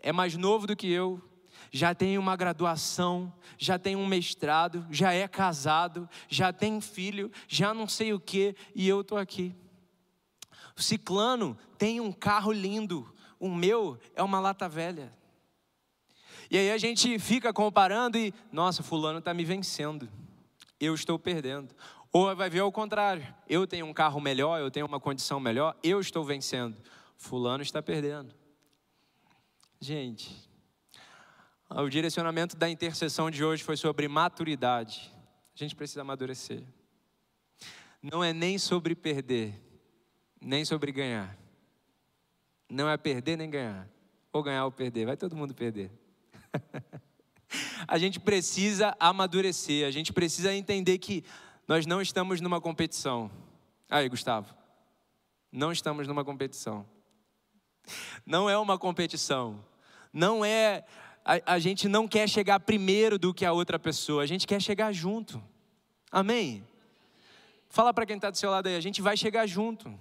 é 0.00 0.10
mais 0.10 0.34
novo 0.36 0.66
do 0.66 0.74
que 0.74 0.90
eu, 0.90 1.22
já 1.70 1.94
tem 1.94 2.16
uma 2.16 2.34
graduação, 2.34 3.30
já 3.58 3.78
tem 3.78 3.94
um 3.94 4.06
mestrado, 4.06 4.86
já 4.90 5.12
é 5.12 5.28
casado, 5.28 6.08
já 6.30 6.50
tem 6.50 6.80
filho, 6.80 7.30
já 7.46 7.74
não 7.74 7.86
sei 7.86 8.14
o 8.14 8.18
que, 8.18 8.56
e 8.74 8.88
eu 8.88 9.02
estou 9.02 9.18
aqui. 9.18 9.54
O 10.74 10.82
ciclano 10.82 11.58
tem 11.76 12.00
um 12.00 12.10
carro 12.10 12.52
lindo, 12.52 13.12
o 13.38 13.48
meu 13.48 13.98
é 14.14 14.22
uma 14.22 14.40
lata 14.40 14.68
velha. 14.68 15.12
E 16.50 16.56
aí 16.56 16.70
a 16.70 16.78
gente 16.78 17.18
fica 17.18 17.52
comparando 17.52 18.16
e, 18.16 18.32
nossa, 18.50 18.82
fulano 18.82 19.18
está 19.18 19.34
me 19.34 19.44
vencendo. 19.44 20.08
Eu 20.80 20.94
estou 20.94 21.18
perdendo. 21.18 21.74
Ou 22.10 22.34
vai 22.34 22.48
ver 22.48 22.60
ao 22.60 22.72
contrário. 22.72 23.26
Eu 23.48 23.66
tenho 23.66 23.84
um 23.86 23.92
carro 23.92 24.20
melhor, 24.20 24.58
eu 24.58 24.70
tenho 24.70 24.86
uma 24.86 24.98
condição 24.98 25.38
melhor, 25.38 25.76
eu 25.82 26.00
estou 26.00 26.24
vencendo. 26.24 26.76
Fulano 27.16 27.62
está 27.62 27.82
perdendo. 27.82 28.34
Gente, 29.80 30.34
o 31.70 31.88
direcionamento 31.88 32.56
da 32.56 32.68
intercessão 32.68 33.30
de 33.30 33.44
hoje 33.44 33.62
foi 33.62 33.76
sobre 33.76 34.08
maturidade. 34.08 35.12
A 35.54 35.58
gente 35.58 35.76
precisa 35.76 36.00
amadurecer. 36.00 36.62
Não 38.02 38.24
é 38.24 38.32
nem 38.32 38.58
sobre 38.58 38.94
perder, 38.94 39.54
nem 40.40 40.64
sobre 40.64 40.92
ganhar. 40.92 41.36
Não 42.68 42.88
é 42.88 42.96
perder 42.96 43.36
nem 43.36 43.48
ganhar. 43.48 43.88
Ou 44.32 44.42
ganhar 44.42 44.64
ou 44.64 44.72
perder. 44.72 45.06
Vai 45.06 45.16
todo 45.16 45.36
mundo 45.36 45.54
perder. 45.54 45.90
a 47.86 47.98
gente 47.98 48.20
precisa 48.20 48.94
amadurecer, 49.00 49.86
a 49.86 49.90
gente 49.90 50.12
precisa 50.12 50.52
entender 50.52 50.98
que 50.98 51.24
nós 51.66 51.86
não 51.86 52.00
estamos 52.00 52.40
numa 52.40 52.60
competição. 52.60 53.30
Aí, 53.88 54.08
Gustavo, 54.08 54.54
não 55.50 55.72
estamos 55.72 56.06
numa 56.06 56.24
competição. 56.24 56.86
Não 58.24 58.48
é 58.50 58.58
uma 58.58 58.78
competição. 58.78 59.64
Não 60.12 60.44
é. 60.44 60.84
A, 61.24 61.54
a 61.54 61.58
gente 61.58 61.88
não 61.88 62.06
quer 62.06 62.28
chegar 62.28 62.60
primeiro 62.60 63.18
do 63.18 63.32
que 63.32 63.44
a 63.44 63.52
outra 63.52 63.78
pessoa, 63.78 64.22
a 64.22 64.26
gente 64.26 64.46
quer 64.46 64.60
chegar 64.60 64.92
junto. 64.92 65.42
Amém? 66.10 66.64
Fala 67.68 67.92
para 67.92 68.06
quem 68.06 68.16
está 68.16 68.30
do 68.30 68.36
seu 68.36 68.50
lado 68.50 68.66
aí, 68.66 68.76
a 68.76 68.80
gente 68.80 69.02
vai 69.02 69.16
chegar 69.16 69.46
junto. 69.46 69.98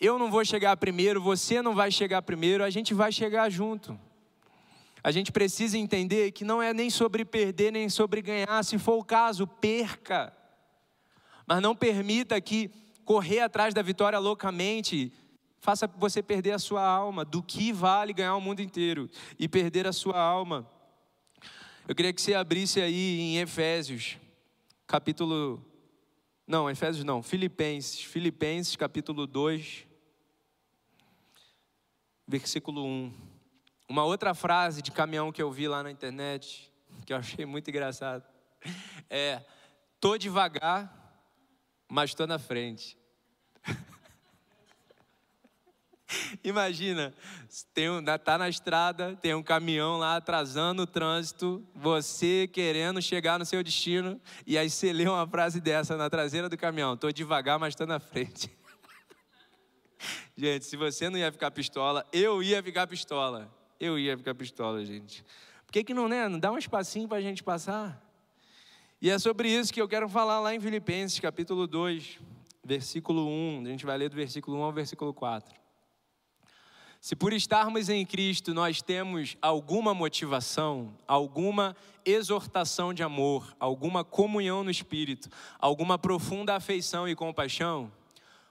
Eu 0.00 0.18
não 0.18 0.30
vou 0.30 0.44
chegar 0.44 0.76
primeiro, 0.76 1.20
você 1.20 1.62
não 1.62 1.74
vai 1.74 1.90
chegar 1.90 2.20
primeiro, 2.22 2.62
a 2.62 2.70
gente 2.70 2.92
vai 2.92 3.10
chegar 3.10 3.48
junto. 3.48 3.98
A 5.02 5.10
gente 5.10 5.30
precisa 5.30 5.78
entender 5.78 6.32
que 6.32 6.44
não 6.44 6.60
é 6.60 6.74
nem 6.74 6.90
sobre 6.90 7.24
perder, 7.24 7.70
nem 7.70 7.88
sobre 7.88 8.20
ganhar. 8.20 8.62
Se 8.64 8.76
for 8.76 8.98
o 8.98 9.04
caso, 9.04 9.46
perca. 9.46 10.36
Mas 11.46 11.62
não 11.62 11.76
permita 11.76 12.40
que 12.40 12.70
correr 13.04 13.40
atrás 13.40 13.72
da 13.72 13.82
vitória 13.82 14.18
loucamente 14.18 15.12
faça 15.60 15.86
você 15.96 16.22
perder 16.22 16.52
a 16.52 16.58
sua 16.58 16.84
alma. 16.84 17.24
Do 17.24 17.42
que 17.42 17.72
vale 17.72 18.12
ganhar 18.12 18.36
o 18.36 18.40
mundo 18.40 18.60
inteiro 18.60 19.08
e 19.38 19.48
perder 19.48 19.86
a 19.86 19.92
sua 19.92 20.20
alma? 20.20 20.68
Eu 21.88 21.94
queria 21.94 22.12
que 22.12 22.20
você 22.20 22.34
abrisse 22.34 22.80
aí 22.80 23.20
em 23.20 23.38
Efésios, 23.38 24.18
capítulo. 24.86 25.64
Não, 26.46 26.70
Efésios 26.70 27.04
não, 27.04 27.24
Filipenses. 27.24 28.00
Filipenses, 28.04 28.76
capítulo 28.76 29.26
2, 29.26 29.84
versículo 32.24 32.84
1. 32.84 33.12
Uma 33.88 34.04
outra 34.04 34.32
frase 34.32 34.80
de 34.80 34.92
caminhão 34.92 35.32
que 35.32 35.42
eu 35.42 35.50
vi 35.50 35.66
lá 35.66 35.82
na 35.82 35.90
internet, 35.90 36.72
que 37.04 37.12
eu 37.12 37.16
achei 37.16 37.44
muito 37.44 37.68
engraçado, 37.68 38.24
é: 39.10 39.44
tô 39.98 40.16
devagar, 40.16 41.24
mas 41.88 42.14
tô 42.14 42.28
na 42.28 42.38
frente. 42.38 42.96
Imagina, 46.44 47.12
tem 47.74 47.90
um, 47.90 48.02
tá 48.02 48.38
na 48.38 48.48
estrada, 48.48 49.16
tem 49.20 49.34
um 49.34 49.42
caminhão 49.42 49.98
lá 49.98 50.16
atrasando 50.16 50.82
o 50.82 50.86
trânsito, 50.86 51.66
você 51.74 52.48
querendo 52.52 53.02
chegar 53.02 53.38
no 53.38 53.44
seu 53.44 53.62
destino, 53.62 54.20
e 54.46 54.56
aí 54.56 54.70
você 54.70 54.92
lê 54.92 55.08
uma 55.08 55.26
frase 55.26 55.60
dessa 55.60 55.96
na 55.96 56.08
traseira 56.08 56.48
do 56.48 56.56
caminhão: 56.56 56.96
tô 56.96 57.10
devagar, 57.10 57.58
mas 57.58 57.74
tô 57.74 57.86
na 57.86 57.98
frente. 57.98 58.50
Gente, 60.36 60.64
se 60.66 60.76
você 60.76 61.08
não 61.08 61.18
ia 61.18 61.32
ficar 61.32 61.50
pistola, 61.50 62.06
eu 62.12 62.42
ia 62.42 62.62
ficar 62.62 62.86
pistola. 62.86 63.50
Eu 63.78 63.98
ia 63.98 64.16
ficar 64.16 64.34
pistola, 64.34 64.82
gente. 64.86 65.22
Por 65.66 65.72
que, 65.72 65.84
que 65.84 65.92
não, 65.92 66.08
né? 66.08 66.28
Não 66.30 66.38
dá 66.38 66.50
um 66.50 66.56
espacinho 66.56 67.06
para 67.06 67.18
a 67.18 67.20
gente 67.20 67.42
passar? 67.42 68.02
E 69.02 69.10
é 69.10 69.18
sobre 69.18 69.50
isso 69.50 69.70
que 69.70 69.80
eu 69.80 69.86
quero 69.86 70.08
falar 70.08 70.40
lá 70.40 70.54
em 70.54 70.60
Filipenses, 70.60 71.20
capítulo 71.20 71.66
2, 71.66 72.18
versículo 72.64 73.28
1. 73.28 73.64
A 73.66 73.68
gente 73.68 73.84
vai 73.84 73.98
ler 73.98 74.08
do 74.08 74.16
versículo 74.16 74.58
1 74.58 74.62
ao 74.62 74.72
versículo 74.72 75.12
4. 75.12 75.65
Se 77.06 77.14
por 77.14 77.32
estarmos 77.32 77.88
em 77.88 78.04
Cristo 78.04 78.52
nós 78.52 78.82
temos 78.82 79.36
alguma 79.40 79.94
motivação, 79.94 80.92
alguma 81.06 81.76
exortação 82.04 82.92
de 82.92 83.00
amor, 83.00 83.54
alguma 83.60 84.02
comunhão 84.02 84.64
no 84.64 84.72
Espírito, 84.72 85.28
alguma 85.56 85.96
profunda 85.96 86.56
afeição 86.56 87.08
e 87.08 87.14
compaixão, 87.14 87.92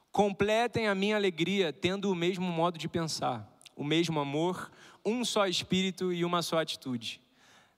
Completem 0.09 0.87
a 0.87 0.95
minha 0.95 1.17
alegria 1.17 1.73
tendo 1.73 2.09
o 2.09 2.15
mesmo 2.15 2.45
modo 2.45 2.77
de 2.77 2.87
pensar, 2.87 3.45
o 3.75 3.83
mesmo 3.83 4.21
amor, 4.21 4.71
um 5.05 5.25
só 5.25 5.45
espírito 5.47 6.13
e 6.13 6.23
uma 6.23 6.41
só 6.41 6.59
atitude. 6.59 7.19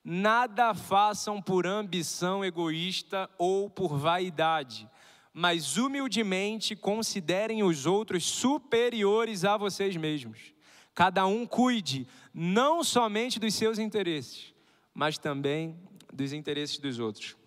Nada 0.03 0.75
façam 0.75 1.41
por 1.41 1.65
ambição 1.65 2.45
egoísta 2.45 3.27
ou 3.35 3.67
por 3.67 3.97
vaidade, 3.97 4.87
mas 5.33 5.75
humildemente 5.75 6.75
considerem 6.75 7.63
os 7.63 7.87
outros 7.87 8.23
superiores 8.25 9.43
a 9.43 9.57
vocês 9.57 9.97
mesmos. 9.97 10.55
Cada 10.97 11.27
um 11.27 11.45
cuide 11.45 12.07
não 12.33 12.83
somente 12.83 13.39
dos 13.39 13.53
seus 13.53 13.77
interesses, 13.77 14.51
mas 14.95 15.19
também 15.19 15.79
dos 16.11 16.33
interesses 16.33 16.79
dos 16.79 16.97
outros. 16.97 17.37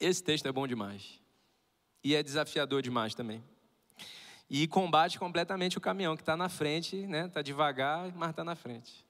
Esse 0.00 0.24
texto 0.24 0.46
é 0.46 0.52
bom 0.52 0.66
demais. 0.66 1.20
E 2.02 2.14
é 2.14 2.22
desafiador 2.22 2.80
demais 2.80 3.14
também 3.14 3.44
e 4.50 4.66
combate 4.66 5.18
completamente 5.18 5.76
o 5.76 5.80
caminhão 5.80 6.16
que 6.16 6.22
está 6.22 6.34
na 6.34 6.48
frente, 6.48 7.06
né? 7.06 7.26
Está 7.26 7.42
devagar, 7.42 8.10
mas 8.14 8.30
está 8.30 8.42
na 8.42 8.54
frente. 8.54 9.04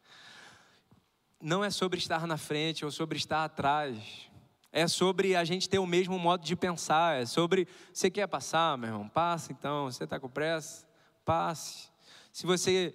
Não 1.40 1.62
é 1.62 1.70
sobre 1.70 2.01
estar 2.01 2.27
na 2.27 2.37
frente 2.37 2.85
ou 2.85 2.90
sobre 2.90 3.18
estar 3.18 3.44
atrás. 3.44 4.29
É 4.72 4.88
sobre 4.88 5.37
a 5.37 5.44
gente 5.44 5.68
ter 5.68 5.79
o 5.79 5.87
mesmo 5.87 6.18
modo 6.18 6.44
de 6.44 6.57
pensar. 6.57 7.22
É 7.22 7.24
sobre 7.24 7.68
você 7.92 8.11
quer 8.11 8.27
passar, 8.27 8.77
meu 8.77 8.88
irmão, 8.88 9.09
passe 9.09 9.53
então. 9.53 9.85
Você 9.85 10.03
está 10.03 10.18
com 10.18 10.29
pressa, 10.29 10.85
passe. 11.24 11.88
Se 12.33 12.46
você, 12.46 12.94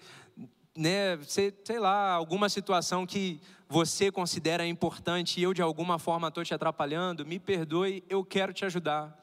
né, 0.75 1.15
você, 1.17 1.53
sei 1.63 1.79
lá, 1.79 2.11
alguma 2.11 2.49
situação 2.49 3.05
que 3.05 3.39
você 3.69 4.11
considera 4.11 4.65
importante 4.65 5.39
e 5.39 5.43
eu 5.43 5.53
de 5.53 5.61
alguma 5.61 5.99
forma 5.99 6.27
estou 6.27 6.43
te 6.43 6.53
atrapalhando, 6.53 7.25
me 7.25 7.39
perdoe, 7.39 8.03
eu 8.09 8.23
quero 8.23 8.53
te 8.53 8.65
ajudar. 8.65 9.19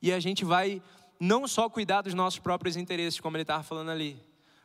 E 0.00 0.12
a 0.12 0.20
gente 0.20 0.44
vai 0.44 0.82
não 1.18 1.46
só 1.48 1.68
cuidar 1.68 2.02
dos 2.02 2.14
nossos 2.14 2.38
próprios 2.38 2.76
interesses, 2.76 3.20
como 3.20 3.36
ele 3.36 3.42
estava 3.42 3.62
falando 3.62 3.90
ali, 3.90 4.18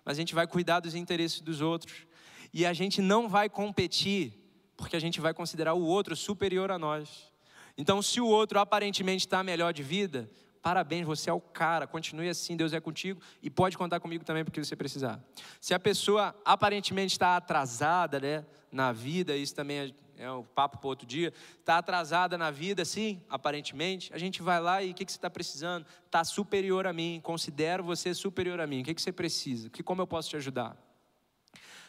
mas 0.03 0.17
a 0.17 0.21
gente 0.21 0.35
vai 0.35 0.47
cuidar 0.47 0.79
dos 0.79 0.95
interesses 0.95 1.41
dos 1.41 1.61
outros. 1.61 2.05
E 2.53 2.65
a 2.65 2.73
gente 2.73 3.01
não 3.01 3.29
vai 3.29 3.49
competir, 3.49 4.33
porque 4.75 4.95
a 4.95 4.99
gente 4.99 5.21
vai 5.21 5.33
considerar 5.33 5.73
o 5.73 5.83
outro 5.83 6.15
superior 6.15 6.71
a 6.71 6.77
nós. 6.77 7.31
Então, 7.77 8.01
se 8.01 8.19
o 8.19 8.27
outro 8.27 8.59
aparentemente 8.59 9.25
está 9.25 9.41
melhor 9.43 9.73
de 9.73 9.83
vida, 9.83 10.29
parabéns, 10.61 11.05
você 11.05 11.29
é 11.29 11.33
o 11.33 11.41
cara, 11.41 11.87
continue 11.87 12.29
assim, 12.29 12.55
Deus 12.55 12.73
é 12.73 12.79
contigo 12.79 13.21
e 13.41 13.49
pode 13.49 13.77
contar 13.77 13.99
comigo 13.99 14.23
também 14.23 14.43
porque 14.43 14.63
você 14.63 14.75
precisar. 14.75 15.19
Se 15.59 15.73
a 15.73 15.79
pessoa 15.79 16.35
aparentemente 16.45 17.13
está 17.13 17.35
atrasada 17.35 18.19
né, 18.19 18.45
na 18.71 18.91
vida, 18.91 19.35
isso 19.35 19.55
também 19.55 19.79
é 19.79 19.91
é 20.21 20.29
o 20.31 20.43
papo 20.43 20.77
para 20.77 20.87
outro 20.87 21.07
dia, 21.07 21.33
está 21.59 21.79
atrasada 21.79 22.37
na 22.37 22.51
vida, 22.51 22.85
sim, 22.85 23.21
aparentemente, 23.27 24.13
a 24.13 24.19
gente 24.19 24.41
vai 24.41 24.59
lá 24.59 24.83
e 24.83 24.91
o 24.91 24.93
que, 24.93 25.03
que 25.03 25.11
você 25.11 25.17
está 25.17 25.31
precisando? 25.31 25.85
Está 26.05 26.23
superior 26.23 26.85
a 26.85 26.93
mim, 26.93 27.19
considero 27.23 27.83
você 27.83 28.13
superior 28.13 28.59
a 28.59 28.67
mim, 28.67 28.81
o 28.81 28.83
que, 28.83 28.93
que 28.93 29.01
você 29.01 29.11
precisa? 29.11 29.69
Que, 29.69 29.81
como 29.81 30.01
eu 30.01 30.07
posso 30.07 30.29
te 30.29 30.35
ajudar? 30.35 30.77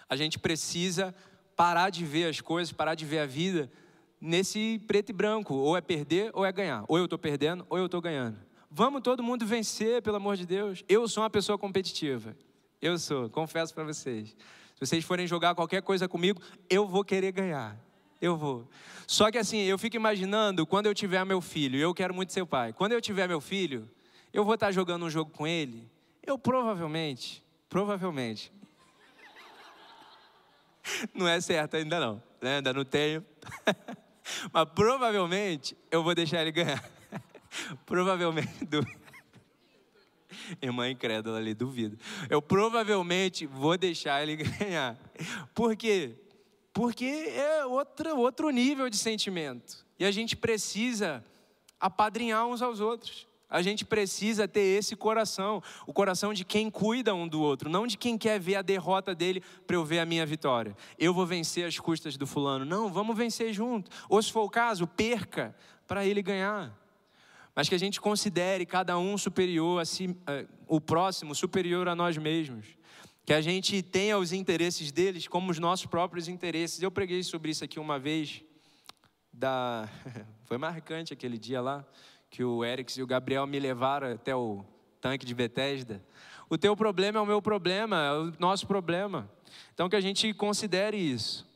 A 0.08 0.16
gente 0.16 0.38
precisa 0.38 1.14
parar 1.54 1.90
de 1.90 2.06
ver 2.06 2.26
as 2.26 2.40
coisas, 2.40 2.72
parar 2.72 2.94
de 2.94 3.04
ver 3.04 3.18
a 3.18 3.26
vida 3.26 3.70
nesse 4.18 4.78
preto 4.86 5.10
e 5.10 5.12
branco, 5.12 5.54
ou 5.54 5.76
é 5.76 5.82
perder 5.82 6.30
ou 6.32 6.46
é 6.46 6.52
ganhar, 6.52 6.84
ou 6.88 6.96
eu 6.96 7.04
estou 7.04 7.18
perdendo 7.18 7.66
ou 7.68 7.76
eu 7.76 7.86
estou 7.86 8.00
ganhando. 8.00 8.38
Vamos 8.74 9.02
todo 9.02 9.22
mundo 9.22 9.44
vencer, 9.44 10.00
pelo 10.02 10.16
amor 10.16 10.36
de 10.36 10.46
Deus. 10.46 10.82
Eu 10.88 11.06
sou 11.06 11.22
uma 11.22 11.30
pessoa 11.30 11.58
competitiva, 11.58 12.36
eu 12.80 12.98
sou, 12.98 13.28
confesso 13.28 13.74
para 13.74 13.84
vocês. 13.84 14.30
Se 14.74 14.86
vocês 14.86 15.04
forem 15.04 15.26
jogar 15.26 15.54
qualquer 15.54 15.82
coisa 15.82 16.08
comigo, 16.08 16.40
eu 16.68 16.86
vou 16.86 17.04
querer 17.04 17.32
ganhar 17.32 17.78
eu 18.22 18.36
vou. 18.36 18.68
Só 19.04 19.32
que 19.32 19.36
assim, 19.36 19.58
eu 19.62 19.76
fico 19.76 19.96
imaginando 19.96 20.64
quando 20.64 20.86
eu 20.86 20.94
tiver 20.94 21.24
meu 21.24 21.40
filho, 21.40 21.76
eu 21.76 21.92
quero 21.92 22.14
muito 22.14 22.32
ser 22.32 22.46
pai. 22.46 22.72
Quando 22.72 22.92
eu 22.92 23.00
tiver 23.00 23.26
meu 23.26 23.40
filho, 23.40 23.90
eu 24.32 24.44
vou 24.44 24.54
estar 24.54 24.70
jogando 24.70 25.04
um 25.04 25.10
jogo 25.10 25.32
com 25.32 25.44
ele. 25.44 25.90
Eu 26.22 26.38
provavelmente, 26.38 27.44
provavelmente. 27.68 28.52
Não 31.12 31.26
é 31.26 31.40
certo 31.40 31.76
ainda 31.76 31.98
não, 31.98 32.22
né? 32.40 32.56
ainda 32.56 32.72
não 32.72 32.84
tenho. 32.84 33.24
Mas 34.52 34.68
provavelmente 34.74 35.76
eu 35.90 36.02
vou 36.02 36.14
deixar 36.14 36.42
ele 36.42 36.52
ganhar. 36.52 36.82
provavelmente. 37.86 38.50
Irmã 40.60 40.90
incrédula 40.90 41.38
ali, 41.38 41.54
duvido. 41.54 41.98
Eu 42.28 42.40
provavelmente 42.40 43.46
vou 43.46 43.76
deixar 43.76 44.22
ele 44.22 44.36
ganhar. 44.58 44.98
Por 45.54 45.76
quê? 45.76 46.16
porque 46.72 47.04
é 47.04 47.64
outro, 47.66 48.16
outro 48.16 48.50
nível 48.50 48.88
de 48.88 48.96
sentimento. 48.96 49.84
E 49.98 50.04
a 50.04 50.10
gente 50.10 50.36
precisa 50.36 51.24
apadrinhar 51.78 52.46
uns 52.46 52.62
aos 52.62 52.80
outros. 52.80 53.26
A 53.48 53.60
gente 53.60 53.84
precisa 53.84 54.48
ter 54.48 54.62
esse 54.62 54.96
coração, 54.96 55.62
o 55.86 55.92
coração 55.92 56.32
de 56.32 56.42
quem 56.42 56.70
cuida 56.70 57.14
um 57.14 57.28
do 57.28 57.42
outro, 57.42 57.68
não 57.68 57.86
de 57.86 57.98
quem 57.98 58.16
quer 58.16 58.40
ver 58.40 58.54
a 58.54 58.62
derrota 58.62 59.14
dele 59.14 59.42
para 59.66 59.76
eu 59.76 59.84
ver 59.84 59.98
a 59.98 60.06
minha 60.06 60.24
vitória. 60.24 60.74
Eu 60.98 61.12
vou 61.12 61.26
vencer 61.26 61.66
as 61.66 61.78
custas 61.78 62.16
do 62.16 62.26
fulano. 62.26 62.64
Não, 62.64 62.90
vamos 62.90 63.14
vencer 63.14 63.52
junto. 63.52 63.90
Ou 64.08 64.22
se 64.22 64.32
for 64.32 64.44
o 64.44 64.50
caso, 64.50 64.86
perca 64.86 65.54
para 65.86 66.06
ele 66.06 66.22
ganhar. 66.22 66.74
Mas 67.54 67.68
que 67.68 67.74
a 67.74 67.78
gente 67.78 68.00
considere 68.00 68.64
cada 68.64 68.98
um 68.98 69.18
superior 69.18 69.80
a 69.80 69.84
si, 69.84 70.06
uh, 70.06 70.16
o 70.66 70.80
próximo 70.80 71.34
superior 71.34 71.88
a 71.88 71.94
nós 71.94 72.16
mesmos 72.16 72.76
que 73.24 73.32
a 73.32 73.40
gente 73.40 73.82
tenha 73.82 74.18
os 74.18 74.32
interesses 74.32 74.90
deles 74.90 75.28
como 75.28 75.50
os 75.50 75.58
nossos 75.58 75.86
próprios 75.86 76.28
interesses. 76.28 76.82
Eu 76.82 76.90
preguei 76.90 77.22
sobre 77.22 77.50
isso 77.50 77.64
aqui 77.64 77.78
uma 77.78 77.98
vez, 77.98 78.42
da... 79.32 79.88
foi 80.44 80.58
marcante 80.58 81.12
aquele 81.12 81.38
dia 81.38 81.60
lá, 81.60 81.84
que 82.28 82.42
o 82.42 82.64
Erics 82.64 82.96
e 82.96 83.02
o 83.02 83.06
Gabriel 83.06 83.46
me 83.46 83.58
levaram 83.60 84.12
até 84.12 84.34
o 84.34 84.64
tanque 85.00 85.24
de 85.24 85.34
Bethesda. 85.34 86.04
O 86.48 86.58
teu 86.58 86.76
problema 86.76 87.18
é 87.18 87.22
o 87.22 87.26
meu 87.26 87.40
problema, 87.40 87.96
é 88.02 88.12
o 88.12 88.32
nosso 88.38 88.66
problema. 88.66 89.30
Então 89.72 89.88
que 89.88 89.96
a 89.96 90.00
gente 90.00 90.32
considere 90.34 90.96
isso. 90.96 91.46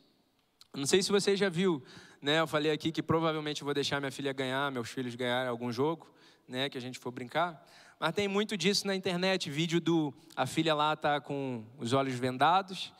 Não 0.74 0.86
sei 0.86 1.02
se 1.02 1.10
você 1.10 1.36
já 1.36 1.48
viu, 1.48 1.82
né? 2.20 2.40
Eu 2.40 2.46
falei 2.46 2.70
aqui 2.70 2.90
que 2.90 3.02
provavelmente 3.02 3.62
vou 3.64 3.74
deixar 3.74 4.00
minha 4.00 4.12
filha 4.12 4.32
ganhar, 4.32 4.70
meus 4.70 4.88
filhos 4.90 5.14
ganhar 5.14 5.46
algum 5.46 5.72
jogo, 5.72 6.06
né? 6.48 6.68
Que 6.68 6.78
a 6.78 6.80
gente 6.80 6.98
for 6.98 7.10
brincar. 7.10 7.64
Mas 7.98 8.12
tem 8.12 8.28
muito 8.28 8.56
disso 8.56 8.86
na 8.86 8.94
internet, 8.94 9.50
vídeo 9.50 9.80
do 9.80 10.12
a 10.34 10.46
filha 10.46 10.74
lá 10.74 10.94
tá 10.94 11.20
com 11.20 11.64
os 11.78 11.92
olhos 11.92 12.14
vendados. 12.14 12.92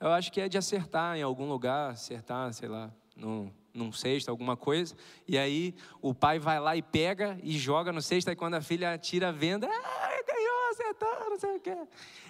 Eu 0.00 0.08
acho 0.08 0.32
que 0.32 0.40
é 0.40 0.48
de 0.48 0.58
acertar 0.58 1.16
em 1.16 1.22
algum 1.22 1.48
lugar, 1.48 1.90
acertar, 1.90 2.52
sei 2.52 2.68
lá, 2.68 2.90
no, 3.14 3.52
num 3.72 3.92
cesto, 3.92 4.30
alguma 4.30 4.56
coisa. 4.56 4.96
E 5.28 5.38
aí 5.38 5.74
o 6.00 6.14
pai 6.14 6.38
vai 6.38 6.58
lá 6.58 6.76
e 6.76 6.82
pega 6.82 7.38
e 7.42 7.58
joga 7.58 7.92
no 7.92 8.02
cesto. 8.02 8.30
Aí 8.30 8.36
quando 8.36 8.54
a 8.54 8.60
filha 8.60 8.96
tira 8.98 9.28
a 9.28 9.32
venda, 9.32 9.68
ah, 9.68 10.22
ganhou, 10.26 10.70
acertou, 10.70 11.30
não 11.30 11.38
sei 11.38 11.56
o 11.56 11.60
quê. 11.60 11.76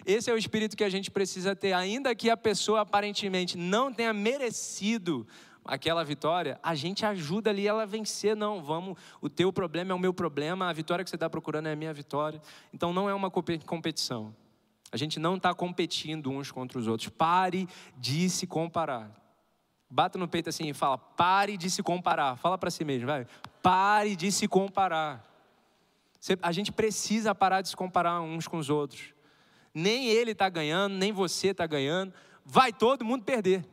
Esse 0.05 0.31
é 0.31 0.35
o 0.35 0.37
espírito 0.37 0.76
que 0.76 0.85
a 0.85 0.90
gente 0.90 1.11
precisa 1.11 1.55
ter. 1.55 1.72
Ainda 1.72 2.14
que 2.14 2.29
a 2.29 2.37
pessoa 2.37 2.81
aparentemente 2.81 3.57
não 3.57 3.92
tenha 3.92 4.12
merecido 4.12 5.26
aquela 5.70 6.04
vitória, 6.04 6.59
a 6.62 6.74
gente 6.74 7.06
ajuda 7.06 7.50
ali 7.50 7.66
ela 7.66 7.85
a 7.85 7.87
vencer. 7.87 8.35
Não, 8.35 8.62
vamos, 8.62 8.98
o 9.20 9.28
teu 9.28 9.52
problema 9.52 9.92
é 9.92 9.94
o 9.94 9.98
meu 9.98 10.12
problema, 10.12 10.68
a 10.68 10.72
vitória 10.72 11.04
que 11.04 11.09
você 11.09 11.16
está 11.16 11.30
procurando 11.30 11.68
é 11.68 11.72
a 11.72 11.76
minha 11.76 11.92
vitória. 11.94 12.42
Então 12.74 12.92
não 12.92 13.09
é 13.09 13.14
uma 13.14 13.30
competição. 13.30 14.35
A 14.90 14.96
gente 14.96 15.20
não 15.20 15.37
está 15.37 15.54
competindo 15.54 16.28
uns 16.30 16.50
contra 16.50 16.76
os 16.76 16.88
outros. 16.88 17.09
Pare 17.09 17.68
de 17.96 18.28
se 18.28 18.46
comparar. 18.46 19.16
Bata 19.88 20.18
no 20.18 20.26
peito 20.26 20.48
assim 20.48 20.68
e 20.68 20.74
fala: 20.74 20.98
pare 20.98 21.56
de 21.56 21.70
se 21.70 21.83
comparar. 21.83 22.37
Fala 22.37 22.59
para 22.59 22.70
si 22.70 22.85
mesmo, 22.85 23.06
vai. 23.06 23.24
Pare 23.62 24.16
de 24.16 24.33
se 24.33 24.48
comparar. 24.48 25.24
A 26.42 26.50
gente 26.50 26.72
precisa 26.72 27.33
parar 27.33 27.62
de 27.62 27.68
se 27.68 27.76
comparar 27.76 28.20
uns 28.20 28.48
com 28.48 28.59
os 28.59 28.68
outros. 28.68 29.14
Nem 29.72 30.09
ele 30.09 30.33
está 30.33 30.48
ganhando, 30.48 30.96
nem 30.96 31.12
você 31.12 31.48
está 31.48 31.66
ganhando. 31.66 32.12
Vai 32.44 32.72
todo 32.72 33.04
mundo 33.04 33.24
perder 33.24 33.64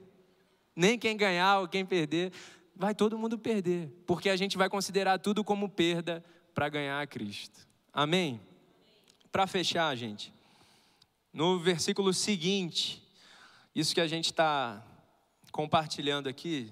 nem 0.78 1.00
quem 1.00 1.18
ganhar 1.18 1.60
ou 1.60 1.68
quem 1.68 1.84
perder, 1.84 2.32
vai 2.76 2.94
todo 2.94 3.18
mundo 3.18 3.40
perder, 3.40 3.90
porque 4.06 4.30
a 4.30 4.36
gente 4.36 4.56
vai 4.56 4.70
considerar 4.70 5.18
tudo 5.18 5.44
como 5.44 5.68
perda 5.68 6.24
para 6.54 6.70
ganhar 6.70 7.02
a 7.02 7.08
Cristo. 7.08 7.68
Amém? 7.92 8.40
Para 9.32 9.48
fechar, 9.48 9.94
gente, 9.96 10.32
no 11.34 11.60
versículo 11.60 12.14
seguinte, 12.14 13.04
isso 13.74 13.96
que 13.96 14.00
a 14.00 14.08
gente 14.08 14.26
está 14.26 14.86
compartilhando 15.52 16.30
aqui, 16.30 16.72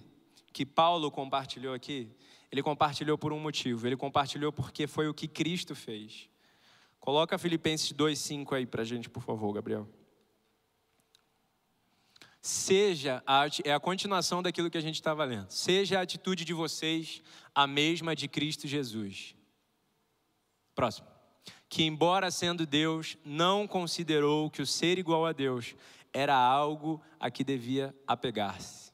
que 0.53 0.67
Paulo 0.67 1.09
compartilhou 1.09 1.73
aqui, 1.73 2.07
ele 2.51 2.61
compartilhou 2.61 3.17
por 3.17 3.33
um 3.33 3.39
motivo, 3.39 3.87
ele 3.87 3.97
compartilhou 3.97 4.53
porque 4.53 4.85
foi 4.85 5.09
o 5.09 5.15
que 5.15 5.27
Cristo 5.27 5.73
fez. 5.73 6.29
Coloca 6.99 7.39
Filipenses 7.39 7.91
2,5 7.91 8.53
aí 8.53 8.67
para 8.67 8.83
a 8.83 8.85
gente, 8.85 9.09
por 9.09 9.23
favor, 9.23 9.51
Gabriel 9.51 9.89
seja 12.45 13.23
a, 13.25 13.47
é 13.63 13.73
a 13.73 13.79
continuação 13.79 14.43
daquilo 14.43 14.69
que 14.69 14.77
a 14.77 14.81
gente 14.81 14.95
estava 14.95 15.25
lendo. 15.25 15.49
Seja 15.49 15.97
a 15.97 16.03
atitude 16.03 16.45
de 16.45 16.53
vocês 16.53 17.23
a 17.55 17.65
mesma 17.65 18.15
de 18.15 18.27
Cristo 18.27 18.67
Jesus. 18.67 19.35
Próximo. 20.75 21.07
Que, 21.67 21.83
embora 21.83 22.29
sendo 22.29 22.63
Deus, 22.63 23.17
não 23.25 23.67
considerou 23.67 24.51
que 24.51 24.61
o 24.61 24.65
ser 24.65 24.99
igual 24.99 25.25
a 25.25 25.31
Deus 25.31 25.73
era 26.13 26.35
algo 26.35 27.01
a 27.19 27.31
que 27.31 27.43
devia 27.43 27.95
apegar-se, 28.05 28.91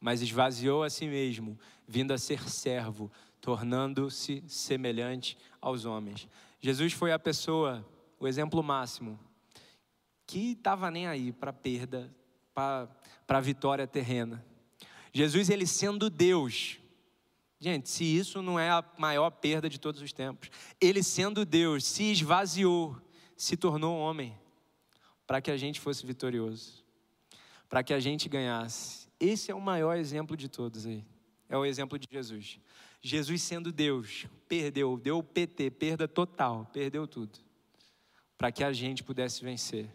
mas 0.00 0.22
esvaziou 0.22 0.82
a 0.82 0.88
si 0.88 1.06
mesmo, 1.06 1.58
vindo 1.86 2.12
a 2.14 2.18
ser 2.18 2.48
servo, 2.48 3.12
tornando-se 3.38 4.42
semelhante 4.48 5.36
aos 5.60 5.84
homens. 5.84 6.26
Jesus 6.58 6.94
foi 6.94 7.12
a 7.12 7.18
pessoa, 7.18 7.86
o 8.18 8.26
exemplo 8.26 8.62
máximo, 8.62 9.20
que 10.26 10.52
estava 10.52 10.90
nem 10.90 11.06
aí 11.06 11.32
para 11.32 11.50
a 11.50 11.52
perda 11.52 12.10
para 12.54 12.88
a 13.28 13.40
vitória 13.40 13.86
terrena. 13.86 14.44
Jesus, 15.12 15.50
ele 15.50 15.66
sendo 15.66 16.08
Deus, 16.08 16.78
gente, 17.58 17.88
se 17.88 18.04
isso 18.04 18.42
não 18.42 18.58
é 18.58 18.70
a 18.70 18.84
maior 18.96 19.30
perda 19.30 19.68
de 19.68 19.78
todos 19.78 20.00
os 20.00 20.12
tempos, 20.12 20.50
ele 20.80 21.02
sendo 21.02 21.44
Deus, 21.44 21.84
se 21.84 22.04
esvaziou, 22.12 22.96
se 23.36 23.56
tornou 23.56 23.98
homem, 23.98 24.38
para 25.26 25.40
que 25.40 25.50
a 25.50 25.56
gente 25.56 25.80
fosse 25.80 26.04
vitorioso, 26.06 26.84
para 27.68 27.82
que 27.82 27.94
a 27.94 28.00
gente 28.00 28.28
ganhasse. 28.28 29.08
Esse 29.18 29.50
é 29.50 29.54
o 29.54 29.60
maior 29.60 29.96
exemplo 29.96 30.36
de 30.36 30.48
todos 30.48 30.86
aí. 30.86 31.04
É 31.48 31.56
o 31.56 31.64
exemplo 31.64 31.98
de 31.98 32.08
Jesus. 32.10 32.58
Jesus 33.02 33.42
sendo 33.42 33.72
Deus, 33.72 34.26
perdeu, 34.48 34.98
deu 34.98 35.22
PT, 35.22 35.70
perda 35.70 36.06
total, 36.06 36.68
perdeu 36.72 37.06
tudo, 37.06 37.38
para 38.36 38.52
que 38.52 38.62
a 38.62 38.72
gente 38.72 39.02
pudesse 39.02 39.42
vencer. 39.42 39.88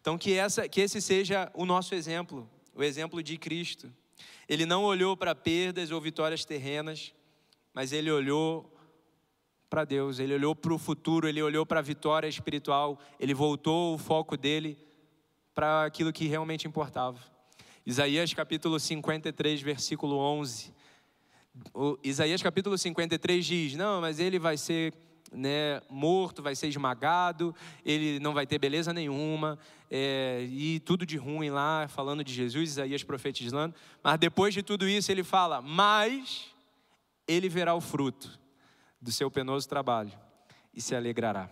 Então, 0.00 0.16
que, 0.18 0.34
essa, 0.34 0.68
que 0.68 0.80
esse 0.80 1.00
seja 1.00 1.50
o 1.54 1.64
nosso 1.64 1.94
exemplo, 1.94 2.48
o 2.74 2.82
exemplo 2.82 3.22
de 3.22 3.36
Cristo. 3.36 3.92
Ele 4.48 4.64
não 4.64 4.84
olhou 4.84 5.16
para 5.16 5.34
perdas 5.34 5.90
ou 5.90 6.00
vitórias 6.00 6.44
terrenas, 6.44 7.12
mas 7.74 7.92
ele 7.92 8.10
olhou 8.10 8.72
para 9.68 9.84
Deus, 9.84 10.18
ele 10.18 10.34
olhou 10.34 10.56
para 10.56 10.72
o 10.72 10.78
futuro, 10.78 11.28
ele 11.28 11.42
olhou 11.42 11.66
para 11.66 11.80
a 11.80 11.82
vitória 11.82 12.26
espiritual, 12.26 12.98
ele 13.20 13.34
voltou 13.34 13.94
o 13.94 13.98
foco 13.98 14.36
dele 14.36 14.78
para 15.54 15.84
aquilo 15.84 16.12
que 16.12 16.26
realmente 16.26 16.66
importava. 16.66 17.18
Isaías 17.84 18.32
capítulo 18.32 18.78
53, 18.78 19.60
versículo 19.60 20.16
11. 20.16 20.72
O 21.74 21.98
Isaías 22.02 22.42
capítulo 22.42 22.78
53 22.78 23.44
diz: 23.44 23.74
Não, 23.74 24.00
mas 24.00 24.18
ele 24.18 24.38
vai 24.38 24.56
ser 24.56 24.94
né, 25.32 25.80
morto, 25.88 26.42
vai 26.42 26.54
ser 26.54 26.68
esmagado, 26.68 27.54
ele 27.84 28.18
não 28.20 28.32
vai 28.34 28.46
ter 28.46 28.58
beleza 28.58 28.92
nenhuma, 28.92 29.58
é, 29.90 30.46
e 30.50 30.80
tudo 30.80 31.06
de 31.06 31.16
ruim 31.16 31.50
lá, 31.50 31.86
falando 31.88 32.24
de 32.24 32.32
Jesus, 32.32 32.70
Isaías 32.70 33.02
profetizando. 33.02 33.74
Mas 34.02 34.18
depois 34.18 34.54
de 34.54 34.62
tudo 34.62 34.88
isso, 34.88 35.10
ele 35.10 35.24
fala: 35.24 35.60
Mas 35.62 36.46
ele 37.26 37.48
verá 37.48 37.74
o 37.74 37.80
fruto 37.80 38.38
do 39.00 39.12
seu 39.12 39.30
penoso 39.30 39.68
trabalho 39.68 40.12
e 40.74 40.80
se 40.80 40.94
alegrará. 40.94 41.48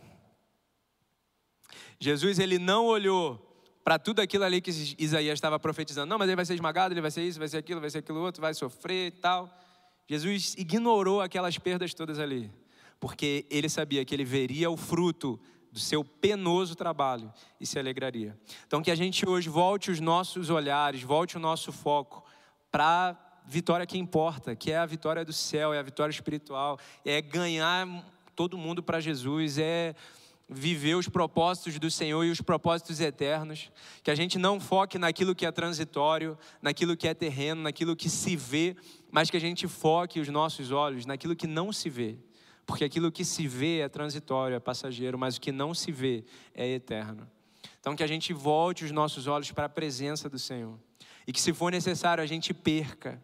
Jesus, 1.98 2.38
ele 2.38 2.58
não 2.58 2.86
olhou 2.86 3.42
para 3.82 3.98
tudo 3.98 4.20
aquilo 4.20 4.44
ali 4.44 4.60
que 4.60 4.70
Isaías 4.98 5.34
estava 5.34 5.58
profetizando. 5.58 6.10
Não, 6.10 6.18
mas 6.18 6.28
ele 6.28 6.36
vai 6.36 6.44
ser 6.44 6.54
esmagado, 6.54 6.92
ele 6.92 7.00
vai 7.00 7.10
ser 7.10 7.22
isso, 7.22 7.38
vai 7.38 7.48
ser 7.48 7.58
aquilo, 7.58 7.80
vai 7.80 7.88
ser 7.88 7.98
aquilo 7.98 8.18
outro, 8.20 8.42
vai 8.42 8.52
sofrer 8.52 9.08
e 9.08 9.10
tal. 9.12 9.56
Jesus 10.08 10.54
ignorou 10.58 11.20
aquelas 11.20 11.56
perdas 11.56 11.94
todas 11.94 12.18
ali 12.18 12.50
porque 12.98 13.46
ele 13.50 13.68
sabia 13.68 14.04
que 14.04 14.14
ele 14.14 14.24
veria 14.24 14.70
o 14.70 14.76
fruto 14.76 15.38
do 15.70 15.78
seu 15.78 16.02
penoso 16.02 16.74
trabalho 16.74 17.32
e 17.60 17.66
se 17.66 17.78
alegraria. 17.78 18.38
Então, 18.66 18.82
que 18.82 18.90
a 18.90 18.94
gente 18.94 19.28
hoje 19.28 19.48
volte 19.48 19.90
os 19.90 20.00
nossos 20.00 20.48
olhares, 20.48 21.02
volte 21.02 21.36
o 21.36 21.40
nosso 21.40 21.70
foco 21.70 22.24
para 22.70 23.10
a 23.10 23.16
vitória 23.46 23.86
que 23.86 23.98
importa, 23.98 24.56
que 24.56 24.72
é 24.72 24.78
a 24.78 24.86
vitória 24.86 25.24
do 25.24 25.32
céu, 25.32 25.74
é 25.74 25.78
a 25.78 25.82
vitória 25.82 26.10
espiritual, 26.10 26.78
é 27.04 27.20
ganhar 27.20 27.86
todo 28.34 28.56
mundo 28.56 28.82
para 28.82 29.00
Jesus, 29.00 29.58
é 29.58 29.94
viver 30.48 30.94
os 30.94 31.08
propósitos 31.08 31.78
do 31.78 31.90
Senhor 31.90 32.24
e 32.24 32.30
os 32.30 32.40
propósitos 32.40 33.00
eternos, 33.00 33.70
que 34.02 34.10
a 34.10 34.14
gente 34.14 34.38
não 34.38 34.60
foque 34.60 34.96
naquilo 34.96 35.34
que 35.34 35.44
é 35.44 35.50
transitório, 35.50 36.38
naquilo 36.62 36.96
que 36.96 37.08
é 37.08 37.14
terreno, 37.14 37.62
naquilo 37.62 37.96
que 37.96 38.08
se 38.08 38.36
vê, 38.36 38.76
mas 39.10 39.28
que 39.28 39.36
a 39.36 39.40
gente 39.40 39.66
foque 39.66 40.20
os 40.20 40.28
nossos 40.28 40.70
olhos 40.70 41.04
naquilo 41.04 41.34
que 41.34 41.46
não 41.46 41.72
se 41.72 41.90
vê, 41.90 42.16
porque 42.66 42.84
aquilo 42.84 43.12
que 43.12 43.24
se 43.24 43.46
vê 43.46 43.78
é 43.78 43.88
transitório, 43.88 44.56
é 44.56 44.60
passageiro, 44.60 45.16
mas 45.16 45.36
o 45.36 45.40
que 45.40 45.52
não 45.52 45.72
se 45.72 45.92
vê 45.92 46.24
é 46.52 46.66
eterno. 46.66 47.30
Então, 47.78 47.94
que 47.94 48.02
a 48.02 48.06
gente 48.06 48.32
volte 48.32 48.84
os 48.84 48.90
nossos 48.90 49.28
olhos 49.28 49.52
para 49.52 49.66
a 49.66 49.68
presença 49.68 50.28
do 50.28 50.38
Senhor. 50.38 50.76
E 51.26 51.32
que, 51.32 51.40
se 51.40 51.52
for 51.52 51.70
necessário, 51.70 52.22
a 52.22 52.26
gente 52.26 52.52
perca. 52.52 53.22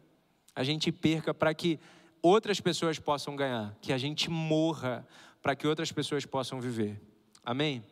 A 0.55 0.63
gente 0.63 0.93
perca 0.93 1.35
para 1.35 1.53
que 1.53 1.81
outras 2.23 2.61
pessoas 2.61 2.99
possam 2.99 3.35
ganhar. 3.35 3.77
Que 3.81 3.93
a 3.93 3.99
gente 3.99 4.31
morra 4.31 5.07
para 5.43 5.57
que 5.57 5.67
outras 5.67 5.91
pessoas 5.91 6.25
possam 6.25 6.61
viver. 6.61 7.01
Amém? 7.45 7.83